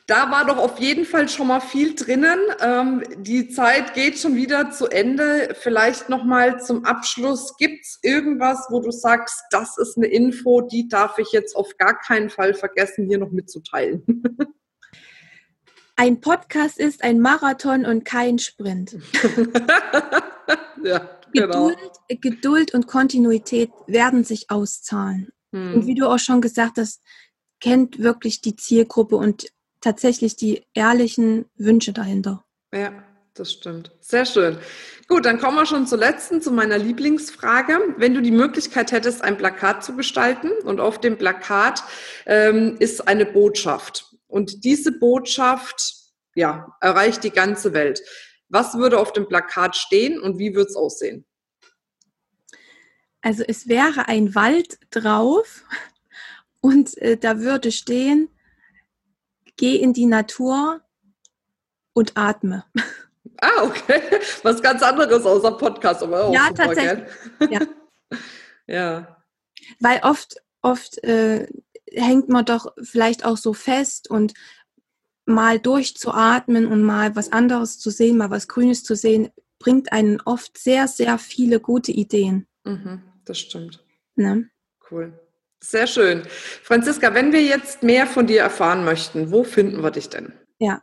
Da 0.10 0.32
war 0.32 0.44
doch 0.44 0.58
auf 0.58 0.80
jeden 0.80 1.06
Fall 1.06 1.30
schon 1.30 1.46
mal 1.48 1.60
viel 1.60 1.94
drinnen. 1.94 2.40
Ähm, 2.62 3.04
die 3.18 3.50
Zeit 3.50 3.94
geht 3.94 4.18
schon 4.18 4.36
wieder 4.36 4.72
zu 4.72 4.88
Ende. 4.88 5.54
Vielleicht 5.54 6.10
noch 6.10 6.24
mal 6.24 6.60
zum 6.60 6.84
Abschluss. 6.84 7.56
Gibt 7.58 7.86
es 7.86 8.00
irgendwas, 8.02 8.66
wo 8.72 8.80
du 8.80 8.90
sagst, 8.90 9.44
das 9.52 9.78
ist 9.78 9.98
eine 9.98 10.08
Info, 10.08 10.62
die 10.62 10.88
darf 10.88 11.20
ich 11.20 11.32
jetzt 11.32 11.56
auf 11.56 11.78
gar 11.78 12.00
keinen 12.00 12.32
Fall 12.32 12.56
vergessen, 12.56 13.06
hier 13.08 13.20
noch 13.20 13.30
mitzuteilen? 13.30 14.04
Ein 16.00 16.22
Podcast 16.22 16.80
ist 16.80 17.04
ein 17.04 17.20
Marathon 17.20 17.86
und 17.86 18.06
kein 18.06 18.40
Sprint. 18.40 18.96
ja, 20.82 21.10
genau. 21.34 21.68
Geduld, 21.68 22.22
Geduld, 22.22 22.74
und 22.74 22.88
Kontinuität 22.88 23.70
werden 23.86 24.24
sich 24.24 24.50
auszahlen. 24.50 25.34
Hm. 25.52 25.74
Und 25.74 25.88
wie 25.88 25.96
du 25.96 26.08
auch 26.08 26.18
schon 26.18 26.40
gesagt 26.40 26.78
hast, 26.78 27.02
kennt 27.60 28.00
wirklich 28.00 28.40
die 28.40 28.56
Zielgruppe 28.56 29.18
und 29.18 29.48
tatsächlich 29.82 30.38
die 30.38 30.64
ehrlichen 30.74 31.48
Wünsche 31.58 31.92
dahinter. 31.92 32.46
Ja, 32.74 32.94
das 33.34 33.52
stimmt. 33.52 33.92
Sehr 34.00 34.26
schön. 34.26 34.58
Gut, 35.10 35.26
dann 35.26 35.38
kommen 35.38 35.58
wir 35.58 35.66
schon 35.66 35.86
zur 35.86 35.98
letzten, 35.98 36.42
zu 36.42 36.52
meiner 36.52 36.78
Lieblingsfrage. 36.78 37.78
Wenn 37.98 38.14
du 38.14 38.22
die 38.22 38.32
Möglichkeit 38.32 38.94
hättest, 38.94 39.22
ein 39.22 39.38
Plakat 39.38 39.84
zu 39.84 39.98
gestalten 39.98 40.52
und 40.64 40.80
auf 40.80 41.02
dem 41.02 41.18
Plakat 41.18 41.84
ähm, 42.26 42.78
ist 42.80 43.06
eine 43.06 43.26
Botschaft 43.26 44.09
und 44.30 44.64
diese 44.64 44.98
Botschaft 44.98 45.96
ja, 46.36 46.78
erreicht 46.80 47.24
die 47.24 47.32
ganze 47.32 47.74
Welt. 47.74 48.02
Was 48.48 48.76
würde 48.76 49.00
auf 49.00 49.12
dem 49.12 49.28
Plakat 49.28 49.76
stehen 49.76 50.20
und 50.22 50.40
wie 50.40 50.56
würde 50.56 50.70
es 50.70 50.76
aussehen? 50.76 51.26
Also 53.22 53.44
es 53.46 53.68
wäre 53.68 54.08
ein 54.08 54.34
Wald 54.34 54.80
drauf 54.92 55.64
und 56.62 56.98
äh, 57.00 57.18
da 57.18 57.40
würde 57.40 57.72
stehen, 57.72 58.30
geh 59.58 59.76
in 59.76 59.94
die 59.94 60.06
Natur 60.06 60.82
und 61.94 62.16
atme. 62.16 62.66
Ah, 63.42 63.64
okay. 63.64 64.02
Was 64.44 64.62
ganz 64.62 64.82
anderes 64.84 65.26
außer 65.26 65.52
Podcast. 65.52 66.04
Aber 66.04 66.26
auch 66.26 66.34
ja, 66.34 66.48
super, 66.48 66.64
tatsächlich. 66.66 67.08
Ja. 67.50 67.60
ja. 68.68 69.24
Weil 69.80 70.02
oft, 70.04 70.36
oft 70.62 71.02
äh, 71.06 71.48
hängt 71.94 72.30
man 72.30 72.46
doch 72.46 72.74
vielleicht 72.82 73.26
auch 73.26 73.38
so 73.38 73.54
fest 73.54 74.10
und 74.10 74.34
mal 75.26 75.60
durchzuatmen 75.60 76.68
und 76.68 76.84
mal 76.84 77.16
was 77.16 77.32
anderes 77.32 77.80
zu 77.80 77.92
sehen, 77.92 78.18
mal 78.18 78.32
was 78.32 78.48
Grünes 78.48 78.84
zu 78.84 78.96
sehen, 78.96 79.30
bringt 79.60 79.92
einen 79.92 80.22
oft 80.22 80.58
sehr, 80.58 80.88
sehr 80.88 81.18
viele 81.18 81.60
gute 81.60 81.92
Ideen. 81.92 82.48
Mhm, 82.64 83.04
das 83.26 83.40
stimmt. 83.40 83.84
Ne? 84.16 84.50
Cool. 84.90 85.20
Sehr 85.62 85.88
schön. 85.88 86.24
Franziska, 86.64 87.14
wenn 87.14 87.34
wir 87.34 87.44
jetzt 87.44 87.84
mehr 87.84 88.08
von 88.08 88.28
dir 88.28 88.40
erfahren 88.42 88.86
möchten, 88.86 89.32
wo 89.32 89.44
finden 89.44 89.84
wir 89.84 89.92
dich 89.92 90.08
denn? 90.10 90.32
Ja, 90.58 90.82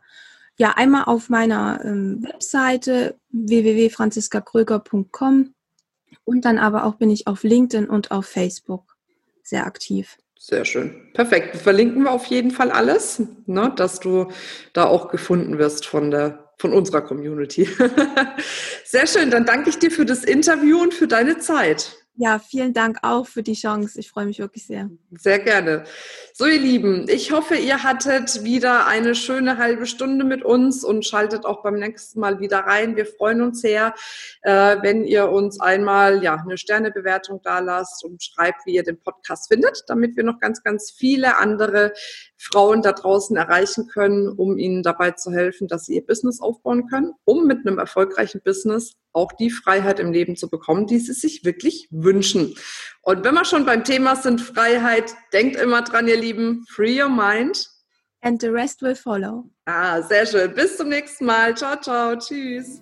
ja 0.57 0.73
einmal 0.75 1.05
auf 1.05 1.29
meiner 1.29 1.83
ähm, 1.83 2.23
Webseite 2.23 3.19
www.franziskakröger.com 3.29 5.55
und 6.23 6.45
dann 6.45 6.59
aber 6.59 6.85
auch 6.85 6.95
bin 6.95 7.09
ich 7.09 7.27
auf 7.27 7.43
LinkedIn 7.43 7.89
und 7.89 8.11
auf 8.11 8.27
Facebook 8.27 8.95
sehr 9.43 9.65
aktiv. 9.65 10.17
Sehr 10.39 10.65
schön. 10.65 11.11
Perfekt. 11.13 11.57
Verlinken 11.57 12.03
wir 12.03 12.11
auf 12.11 12.25
jeden 12.25 12.51
Fall 12.51 12.71
alles, 12.71 13.21
ne, 13.45 13.73
dass 13.75 13.99
du 13.99 14.31
da 14.73 14.85
auch 14.85 15.09
gefunden 15.09 15.57
wirst 15.57 15.85
von 15.85 16.11
der 16.11 16.47
von 16.59 16.73
unserer 16.73 17.01
Community. 17.01 17.69
Sehr 18.83 19.05
schön. 19.05 19.29
Dann 19.29 19.45
danke 19.45 19.69
ich 19.69 19.77
dir 19.77 19.91
für 19.91 20.05
das 20.05 20.23
Interview 20.23 20.81
und 20.81 20.93
für 20.93 21.07
deine 21.07 21.37
Zeit. 21.37 21.95
Ja, 22.19 22.39
vielen 22.39 22.73
Dank 22.73 22.97
auch 23.03 23.27
für 23.27 23.43
die 23.43 23.53
Chance. 23.53 23.99
Ich 23.99 24.09
freue 24.09 24.25
mich 24.25 24.39
wirklich 24.39 24.65
sehr. 24.65 24.89
Sehr 25.19 25.37
gerne. 25.37 25.83
So, 26.33 26.47
ihr 26.47 26.59
Lieben, 26.59 27.05
ich 27.07 27.31
hoffe, 27.31 27.55
ihr 27.55 27.83
hattet 27.83 28.43
wieder 28.43 28.87
eine 28.87 29.13
schöne 29.13 29.59
halbe 29.59 29.85
Stunde 29.85 30.25
mit 30.25 30.43
uns 30.43 30.83
und 30.83 31.05
schaltet 31.05 31.45
auch 31.45 31.61
beim 31.61 31.75
nächsten 31.75 32.19
Mal 32.19 32.39
wieder 32.39 32.61
rein. 32.61 32.95
Wir 32.95 33.05
freuen 33.05 33.43
uns 33.43 33.61
sehr, 33.61 33.93
äh, 34.41 34.77
wenn 34.81 35.03
ihr 35.03 35.29
uns 35.29 35.59
einmal 35.59 36.23
ja 36.23 36.37
eine 36.43 36.57
Sternebewertung 36.57 37.41
da 37.43 37.59
lasst 37.59 38.03
und 38.03 38.23
schreibt, 38.23 38.65
wie 38.65 38.73
ihr 38.73 38.83
den 38.83 38.99
Podcast 38.99 39.49
findet, 39.53 39.83
damit 39.85 40.17
wir 40.17 40.23
noch 40.23 40.39
ganz, 40.39 40.63
ganz 40.63 40.89
viele 40.89 41.37
andere 41.37 41.93
Frauen 42.35 42.81
da 42.81 42.93
draußen 42.93 43.37
erreichen 43.37 43.89
können, 43.89 44.27
um 44.27 44.57
ihnen 44.57 44.81
dabei 44.81 45.11
zu 45.11 45.31
helfen, 45.31 45.67
dass 45.67 45.85
sie 45.85 45.97
ihr 45.97 46.05
Business 46.05 46.41
aufbauen 46.41 46.87
können, 46.87 47.13
um 47.25 47.45
mit 47.45 47.59
einem 47.67 47.77
erfolgreichen 47.77 48.41
Business 48.43 48.93
auch 49.13 49.31
die 49.33 49.49
Freiheit 49.49 49.99
im 49.99 50.11
Leben 50.11 50.35
zu 50.35 50.49
bekommen, 50.49 50.87
die 50.87 50.99
sie 50.99 51.13
sich 51.13 51.43
wirklich 51.43 51.87
wünschen. 51.91 52.55
Und 53.01 53.23
wenn 53.23 53.33
wir 53.33 53.45
schon 53.45 53.65
beim 53.65 53.83
Thema 53.83 54.15
sind, 54.15 54.41
Freiheit, 54.41 55.13
denkt 55.33 55.55
immer 55.55 55.81
dran, 55.81 56.07
ihr 56.07 56.17
Lieben, 56.17 56.65
free 56.69 57.01
your 57.01 57.09
mind. 57.09 57.67
And 58.21 58.41
the 58.41 58.47
rest 58.47 58.81
will 58.81 58.95
follow. 58.95 59.49
Ah, 59.65 60.01
sehr 60.01 60.25
schön. 60.25 60.53
Bis 60.53 60.77
zum 60.77 60.89
nächsten 60.89 61.25
Mal. 61.25 61.55
Ciao, 61.55 61.79
ciao. 61.79 62.15
Tschüss. 62.15 62.81